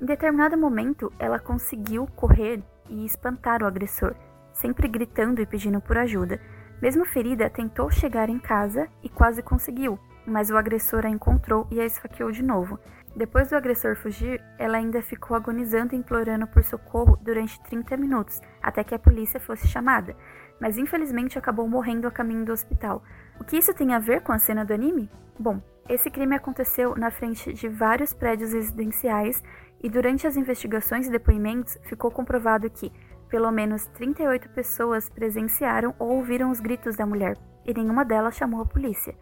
Em 0.00 0.06
determinado 0.06 0.56
momento, 0.56 1.12
ela 1.18 1.40
conseguiu 1.40 2.06
correr 2.14 2.62
e 2.88 3.04
espantar 3.04 3.60
o 3.60 3.66
agressor, 3.66 4.14
sempre 4.52 4.86
gritando 4.86 5.42
e 5.42 5.46
pedindo 5.46 5.80
por 5.80 5.98
ajuda. 5.98 6.40
Mesmo 6.80 7.04
ferida, 7.04 7.50
tentou 7.50 7.90
chegar 7.90 8.30
em 8.30 8.38
casa 8.38 8.86
e 9.02 9.08
quase 9.08 9.42
conseguiu, 9.42 9.98
mas 10.24 10.48
o 10.50 10.56
agressor 10.56 11.04
a 11.04 11.10
encontrou 11.10 11.66
e 11.72 11.80
a 11.80 11.84
esfaqueou 11.84 12.30
de 12.30 12.42
novo. 12.44 12.78
Depois 13.16 13.48
do 13.48 13.56
agressor 13.56 13.94
fugir, 13.94 14.42
ela 14.58 14.76
ainda 14.76 15.00
ficou 15.00 15.36
agonizando 15.36 15.94
e 15.94 15.98
implorando 15.98 16.48
por 16.48 16.64
socorro 16.64 17.16
durante 17.22 17.62
30 17.62 17.96
minutos, 17.96 18.40
até 18.60 18.82
que 18.82 18.94
a 18.94 18.98
polícia 18.98 19.38
fosse 19.38 19.68
chamada, 19.68 20.16
mas 20.60 20.78
infelizmente 20.78 21.38
acabou 21.38 21.68
morrendo 21.68 22.08
a 22.08 22.10
caminho 22.10 22.44
do 22.44 22.52
hospital. 22.52 23.04
O 23.38 23.44
que 23.44 23.56
isso 23.56 23.72
tem 23.72 23.94
a 23.94 24.00
ver 24.00 24.22
com 24.22 24.32
a 24.32 24.38
cena 24.38 24.64
do 24.64 24.74
anime? 24.74 25.08
Bom, 25.38 25.62
esse 25.88 26.10
crime 26.10 26.34
aconteceu 26.34 26.96
na 26.96 27.10
frente 27.10 27.52
de 27.52 27.68
vários 27.68 28.12
prédios 28.12 28.52
residenciais 28.52 29.44
e 29.80 29.88
durante 29.88 30.26
as 30.26 30.36
investigações 30.36 31.06
e 31.06 31.10
depoimentos 31.10 31.78
ficou 31.82 32.10
comprovado 32.10 32.68
que 32.68 32.92
pelo 33.28 33.50
menos 33.52 33.86
38 33.88 34.48
pessoas 34.50 35.08
presenciaram 35.08 35.94
ou 35.98 36.16
ouviram 36.16 36.50
os 36.50 36.58
gritos 36.58 36.96
da 36.96 37.06
mulher 37.06 37.36
e 37.64 37.72
nenhuma 37.72 38.04
delas 38.04 38.34
chamou 38.36 38.60
a 38.60 38.66
polícia. 38.66 39.14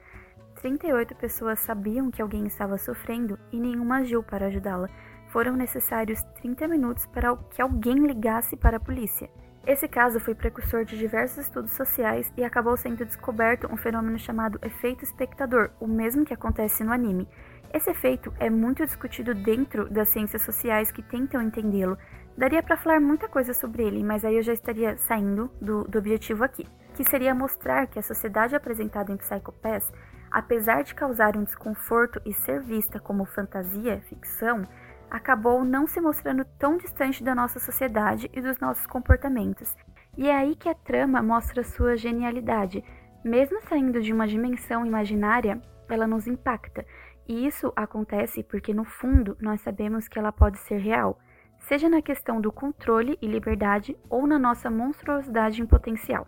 38 0.62 1.16
pessoas 1.16 1.58
sabiam 1.58 2.08
que 2.08 2.22
alguém 2.22 2.46
estava 2.46 2.78
sofrendo 2.78 3.36
e 3.50 3.58
nenhuma 3.58 3.96
agiu 3.96 4.22
para 4.22 4.46
ajudá-la. 4.46 4.88
Foram 5.26 5.56
necessários 5.56 6.22
30 6.40 6.68
minutos 6.68 7.04
para 7.04 7.36
que 7.50 7.60
alguém 7.60 7.96
ligasse 8.06 8.56
para 8.56 8.76
a 8.76 8.80
polícia. 8.80 9.28
Esse 9.66 9.88
caso 9.88 10.20
foi 10.20 10.36
precursor 10.36 10.84
de 10.84 10.96
diversos 10.96 11.46
estudos 11.46 11.72
sociais 11.72 12.32
e 12.36 12.44
acabou 12.44 12.76
sendo 12.76 13.04
descoberto 13.04 13.66
um 13.72 13.76
fenômeno 13.76 14.16
chamado 14.18 14.60
efeito 14.62 15.02
espectador, 15.02 15.70
o 15.80 15.86
mesmo 15.88 16.24
que 16.24 16.34
acontece 16.34 16.84
no 16.84 16.92
anime. 16.92 17.28
Esse 17.74 17.90
efeito 17.90 18.32
é 18.38 18.48
muito 18.48 18.86
discutido 18.86 19.34
dentro 19.34 19.90
das 19.90 20.10
ciências 20.10 20.42
sociais 20.42 20.92
que 20.92 21.02
tentam 21.02 21.42
entendê-lo. 21.42 21.98
Daria 22.38 22.62
para 22.62 22.76
falar 22.76 23.00
muita 23.00 23.28
coisa 23.28 23.52
sobre 23.52 23.82
ele, 23.82 24.04
mas 24.04 24.24
aí 24.24 24.36
eu 24.36 24.42
já 24.42 24.52
estaria 24.52 24.96
saindo 24.96 25.50
do, 25.60 25.82
do 25.84 25.98
objetivo 25.98 26.44
aqui, 26.44 26.68
que 26.94 27.02
seria 27.02 27.34
mostrar 27.34 27.88
que 27.88 27.98
a 27.98 28.02
sociedade 28.02 28.54
apresentada 28.54 29.10
em 29.10 29.16
Psycho 29.16 29.52
Pass, 29.52 29.92
apesar 30.32 30.82
de 30.82 30.94
causar 30.94 31.36
um 31.36 31.44
desconforto 31.44 32.20
e 32.24 32.32
ser 32.32 32.60
vista 32.60 32.98
como 32.98 33.26
fantasia, 33.26 34.00
ficção, 34.08 34.62
acabou 35.10 35.62
não 35.62 35.86
se 35.86 36.00
mostrando 36.00 36.44
tão 36.58 36.78
distante 36.78 37.22
da 37.22 37.34
nossa 37.34 37.60
sociedade 37.60 38.30
e 38.32 38.40
dos 38.40 38.58
nossos 38.58 38.86
comportamentos. 38.86 39.76
E 40.16 40.28
é 40.28 40.34
aí 40.34 40.56
que 40.56 40.70
a 40.70 40.74
trama 40.74 41.22
mostra 41.22 41.62
sua 41.62 41.96
genialidade. 41.96 42.82
Mesmo 43.22 43.60
saindo 43.62 44.00
de 44.00 44.12
uma 44.12 44.26
dimensão 44.26 44.86
imaginária, 44.86 45.60
ela 45.88 46.06
nos 46.06 46.26
impacta. 46.26 46.84
E 47.28 47.46
isso 47.46 47.72
acontece 47.76 48.42
porque, 48.42 48.72
no 48.72 48.84
fundo, 48.84 49.36
nós 49.40 49.60
sabemos 49.60 50.08
que 50.08 50.18
ela 50.18 50.32
pode 50.32 50.58
ser 50.58 50.78
real, 50.78 51.18
seja 51.58 51.88
na 51.88 52.02
questão 52.02 52.40
do 52.40 52.50
controle 52.50 53.18
e 53.20 53.26
liberdade 53.26 53.96
ou 54.08 54.26
na 54.26 54.38
nossa 54.38 54.70
monstruosidade 54.70 55.60
em 55.60 55.66
potencial. 55.66 56.26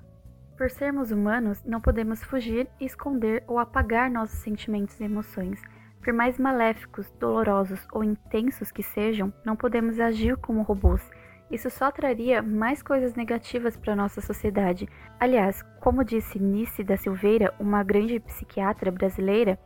Por 0.56 0.70
sermos 0.70 1.10
humanos, 1.10 1.64
não 1.64 1.80
podemos 1.80 2.22
fugir, 2.22 2.68
esconder 2.80 3.42
ou 3.48 3.58
apagar 3.58 4.08
nossos 4.08 4.38
sentimentos 4.38 5.00
e 5.00 5.04
emoções. 5.04 5.60
Por 6.00 6.12
mais 6.12 6.38
maléficos, 6.38 7.10
dolorosos 7.18 7.84
ou 7.90 8.04
intensos 8.04 8.70
que 8.70 8.82
sejam, 8.82 9.32
não 9.44 9.56
podemos 9.56 9.98
agir 9.98 10.36
como 10.36 10.62
robôs. 10.62 11.10
Isso 11.50 11.68
só 11.70 11.90
traria 11.90 12.40
mais 12.40 12.82
coisas 12.82 13.14
negativas 13.14 13.76
para 13.76 13.96
nossa 13.96 14.20
sociedade. 14.20 14.88
Aliás, 15.18 15.62
como 15.80 16.04
disse 16.04 16.38
Nice 16.38 16.84
da 16.84 16.96
Silveira, 16.96 17.52
uma 17.58 17.82
grande 17.82 18.20
psiquiatra 18.20 18.92
brasileira, 18.92 19.58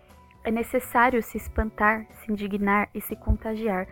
é 0.42 0.51
necessário 0.51 1.22
se 1.22 1.37
espantar, 1.37 2.07
se 2.12 2.33
indignar 2.33 2.88
e 2.94 3.01
se 3.01 3.14
contagiar. 3.14 3.87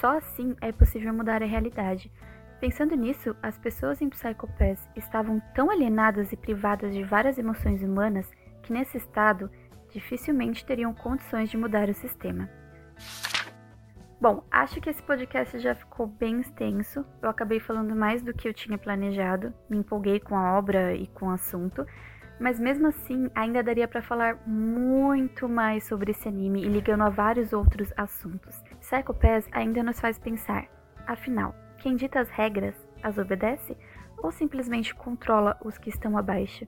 Só 0.00 0.18
assim 0.18 0.56
é 0.60 0.72
possível 0.72 1.14
mudar 1.14 1.42
a 1.42 1.46
realidade. 1.46 2.10
Pensando 2.60 2.94
nisso, 2.94 3.34
as 3.42 3.56
pessoas 3.56 4.02
em 4.02 4.10
Psychopaths 4.10 4.86
estavam 4.94 5.40
tão 5.54 5.70
alienadas 5.70 6.30
e 6.30 6.36
privadas 6.36 6.92
de 6.92 7.02
várias 7.02 7.38
emoções 7.38 7.82
humanas 7.82 8.30
que, 8.62 8.70
nesse 8.70 8.98
estado, 8.98 9.50
dificilmente 9.90 10.64
teriam 10.66 10.92
condições 10.92 11.48
de 11.48 11.56
mudar 11.56 11.88
o 11.88 11.94
sistema. 11.94 12.50
Bom, 14.20 14.44
acho 14.50 14.78
que 14.78 14.90
esse 14.90 15.02
podcast 15.02 15.58
já 15.58 15.74
ficou 15.74 16.06
bem 16.06 16.40
extenso. 16.40 17.06
Eu 17.22 17.30
acabei 17.30 17.58
falando 17.58 17.96
mais 17.96 18.22
do 18.22 18.34
que 18.34 18.46
eu 18.46 18.52
tinha 18.52 18.76
planejado, 18.76 19.54
me 19.68 19.78
empolguei 19.78 20.20
com 20.20 20.36
a 20.36 20.58
obra 20.58 20.94
e 20.94 21.06
com 21.06 21.28
o 21.28 21.30
assunto, 21.30 21.86
mas 22.38 22.60
mesmo 22.60 22.86
assim 22.88 23.30
ainda 23.34 23.62
daria 23.62 23.88
para 23.88 24.02
falar 24.02 24.38
muito 24.46 25.48
mais 25.48 25.84
sobre 25.84 26.10
esse 26.10 26.28
anime 26.28 26.62
e 26.62 26.68
ligando 26.68 27.04
a 27.04 27.08
vários 27.08 27.54
outros 27.54 27.90
assuntos. 27.96 28.62
Psycho 28.80 29.14
Pass 29.14 29.48
ainda 29.50 29.82
nos 29.82 29.98
faz 29.98 30.18
pensar, 30.18 30.66
afinal, 31.06 31.54
quem 31.80 31.96
dita 31.96 32.20
as 32.20 32.28
regras 32.30 32.74
as 33.02 33.18
obedece 33.18 33.76
ou 34.18 34.30
simplesmente 34.30 34.94
controla 34.94 35.58
os 35.64 35.78
que 35.78 35.88
estão 35.88 36.16
abaixo? 36.16 36.66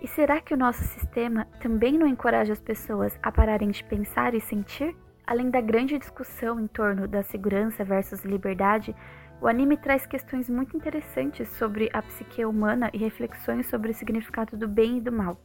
E 0.00 0.06
será 0.06 0.40
que 0.40 0.54
o 0.54 0.56
nosso 0.56 0.82
sistema 0.84 1.44
também 1.60 1.98
não 1.98 2.06
encoraja 2.06 2.52
as 2.52 2.60
pessoas 2.60 3.18
a 3.20 3.32
pararem 3.32 3.70
de 3.70 3.82
pensar 3.82 4.32
e 4.34 4.40
sentir? 4.40 4.96
Além 5.26 5.50
da 5.50 5.60
grande 5.60 5.98
discussão 5.98 6.60
em 6.60 6.68
torno 6.68 7.08
da 7.08 7.22
segurança 7.22 7.84
versus 7.84 8.24
liberdade, 8.24 8.94
o 9.40 9.46
anime 9.46 9.76
traz 9.76 10.06
questões 10.06 10.48
muito 10.48 10.76
interessantes 10.76 11.48
sobre 11.50 11.90
a 11.92 12.00
psique 12.00 12.44
humana 12.44 12.90
e 12.92 12.98
reflexões 12.98 13.66
sobre 13.66 13.90
o 13.90 13.94
significado 13.94 14.56
do 14.56 14.68
bem 14.68 14.98
e 14.98 15.00
do 15.00 15.12
mal. 15.12 15.36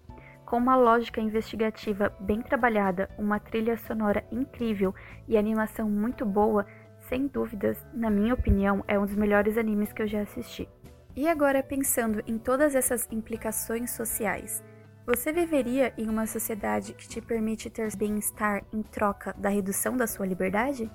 Com 0.45 0.58
uma 0.58 0.75
lógica 0.75 1.19
investigativa 1.19 2.15
bem 2.19 2.41
trabalhada, 2.41 3.10
uma 3.17 3.39
trilha 3.39 3.75
sonora 3.75 4.23
incrível 4.32 4.93
e 5.27 5.36
animação 5.36 5.89
muito 5.89 6.25
boa, 6.25 6.65
sem 7.13 7.28
dúvidas, 7.28 7.78
na 7.93 8.10
minha 8.10 8.34
opinião, 8.34 8.84
é 8.88 8.97
um 8.97 9.06
dos 9.06 9.15
melhores 9.15 9.56
animes 9.56 9.93
que 9.93 10.02
eu 10.02 10.08
já 10.08 10.21
assisti. 10.21 10.67
E 11.15 11.28
agora 11.28 11.62
pensando 11.62 12.23
em 12.26 12.39
todas 12.39 12.73
essas 12.73 13.08
implicações 13.12 13.91
sociais, 13.91 14.63
você 15.06 15.32
viveria 15.32 15.93
em 15.95 16.10
uma 16.10 16.26
sociedade 16.26 16.91
que 16.95 17.08
te 17.08 17.21
permite 17.21 17.69
ter 17.69 17.95
bem-estar 17.95 18.63
em 18.73 18.82
troca 18.82 19.32
da 19.38 19.47
redução 19.47 19.95
da 19.95 20.08
sua 20.08 20.26
liberdade? 20.26 20.89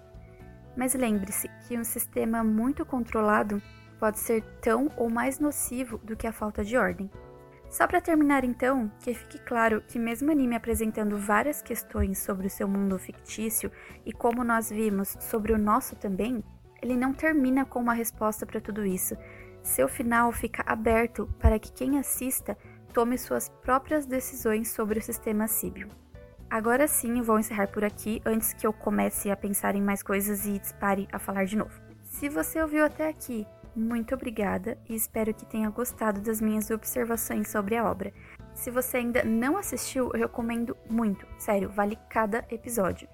Mas 0.76 0.92
lembre-se 0.92 1.48
que 1.68 1.78
um 1.78 1.85
sistema 1.85 2.42
muito 2.42 2.85
controlado 2.85 3.62
pode 4.00 4.18
ser 4.18 4.42
tão 4.61 4.90
ou 4.96 5.09
mais 5.09 5.38
nocivo 5.38 5.98
do 5.98 6.16
que 6.16 6.26
a 6.26 6.33
falta 6.33 6.64
de 6.64 6.76
ordem. 6.76 7.09
Só 7.70 7.87
para 7.87 8.00
terminar 8.00 8.44
então, 8.44 8.90
que 9.00 9.12
fique 9.12 9.38
claro 9.38 9.83
que 9.87 9.98
mesmo 9.98 10.31
anime 10.31 10.57
apresentando 10.57 11.18
várias 11.18 11.61
questões 11.61 12.18
sobre 12.18 12.46
o 12.46 12.50
seu 12.50 12.66
mundo 12.66 12.98
fictício 12.98 13.70
e 14.07 14.12
como 14.12 14.42
nós 14.42 14.70
vimos 14.70 15.16
sobre 15.20 15.52
o 15.52 15.59
nosso 15.59 15.94
também, 15.94 16.42
ele 16.81 16.96
não 16.96 17.12
termina 17.12 17.64
com 17.64 17.81
uma 17.81 17.92
resposta 17.92 18.46
para 18.46 18.61
tudo 18.61 18.87
isso. 18.87 19.16
Seu 19.62 19.87
final 19.87 20.33
fica 20.33 20.62
aberto 20.66 21.28
para 21.38 21.59
que 21.59 21.70
quem 21.72 21.98
assista 21.98 22.57
tome 22.94 23.18
suas 23.18 23.48
próprias 23.48 24.07
decisões 24.07 24.70
sobre 24.70 24.98
o 24.98 25.02
sistema 25.02 25.46
Síbio. 25.46 25.88
Agora 26.48 26.88
sim, 26.88 27.20
vou 27.20 27.38
encerrar 27.38 27.68
por 27.68 27.85
aqui 27.85 28.22
antes 28.24 28.54
que 28.54 28.66
eu 28.66 28.72
comece 28.72 29.31
a 29.31 29.37
pensar 29.37 29.74
em 29.74 29.83
mais 29.83 30.02
coisas 30.02 30.46
e 30.46 30.59
dispare 30.59 31.07
a 31.12 31.18
falar 31.18 31.44
de 31.44 31.57
novo. 31.57 31.78
Se 32.02 32.31
você 32.31 32.62
ouviu 32.62 32.87
até 32.87 33.09
aqui, 33.09 33.46
muito 33.74 34.14
obrigada 34.14 34.78
e 34.88 34.94
espero 34.94 35.33
que 35.35 35.46
tenha 35.46 35.70
gostado 35.70 36.20
das 36.20 36.40
minhas 36.40 36.70
observações 36.70 37.48
sobre 37.48 37.76
a 37.76 37.88
obra. 37.88 38.12
Se 38.54 38.70
você 38.70 38.98
ainda 38.98 39.22
não 39.24 39.57
assistiu, 39.57 40.11
eu 40.12 40.20
recomendo 40.20 40.76
muito, 40.90 41.26
sério, 41.38 41.68
vale 41.68 41.96
cada 42.09 42.44
episódio. 42.50 43.09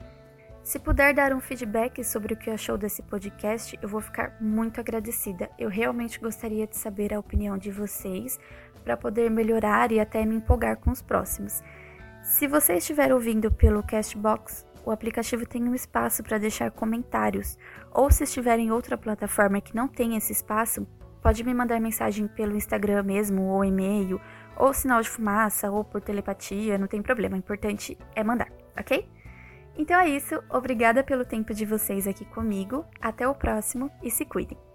Se 0.63 0.79
puder 0.79 1.13
dar 1.13 1.35
um 1.35 1.41
feedback 1.41 2.03
sobre 2.03 2.33
o 2.33 2.37
que 2.39 2.49
achou 2.49 2.79
desse 2.79 3.03
podcast, 3.03 3.79
eu 3.83 3.89
vou 3.89 4.01
ficar 4.01 4.39
muito 4.41 4.81
agradecida. 4.81 5.51
Eu 5.59 5.69
realmente 5.69 6.19
gostaria 6.19 6.67
de 6.67 6.77
saber 6.77 7.13
a 7.13 7.21
opinião 7.21 7.59
de 7.59 7.71
vocês 7.71 8.41
para 8.83 8.97
poder 8.97 9.31
melhorar 9.31 9.93
e 9.93 10.01
até 10.01 10.25
me 10.25 10.37
empolgar 10.37 10.79
com 10.79 10.91
os 10.91 11.03
próximos. 11.03 11.63
Se 12.23 12.47
você 12.47 12.77
estiver 12.77 13.13
ouvindo 13.13 13.53
pelo 13.53 13.83
Castbox, 13.83 14.67
o 14.85 14.91
aplicativo 14.91 15.47
tem 15.47 15.69
um 15.69 15.75
espaço 15.75 16.23
para 16.23 16.39
deixar 16.39 16.71
comentários, 16.71 17.59
ou 17.91 18.11
se 18.11 18.25
estiver 18.25 18.59
em 18.59 18.71
outra 18.71 18.99
plataforma 18.99 19.61
que 19.61 19.75
não 19.75 19.89
tem 19.89 20.17
esse 20.17 20.33
espaço, 20.33 20.87
pode 21.23 21.43
me 21.43 21.55
mandar 21.55 21.81
mensagem 21.81 22.29
pelo 22.29 22.57
Instagram 22.57 23.03
mesmo, 23.03 23.43
ou 23.45 23.65
e-mail, 23.65 24.21
ou 24.57 24.75
sinal 24.75 25.01
de 25.01 25.09
fumaça, 25.09 25.71
ou 25.71 25.83
por 25.83 26.01
telepatia, 26.01 26.79
não 26.79 26.87
tem 26.87 27.01
problema, 27.01 27.35
o 27.35 27.39
importante 27.39 27.97
é 28.15 28.23
mandar, 28.23 28.53
ok? 28.79 29.09
Então 29.77 29.99
é 29.99 30.09
isso, 30.09 30.41
obrigada 30.51 31.03
pelo 31.03 31.25
tempo 31.25 31.53
de 31.55 31.65
vocês 31.65 32.07
aqui 32.07 32.25
comigo, 32.25 32.85
até 33.01 33.27
o 33.27 33.35
próximo 33.35 33.91
e 34.03 34.11
se 34.11 34.25
cuidem! 34.25 34.74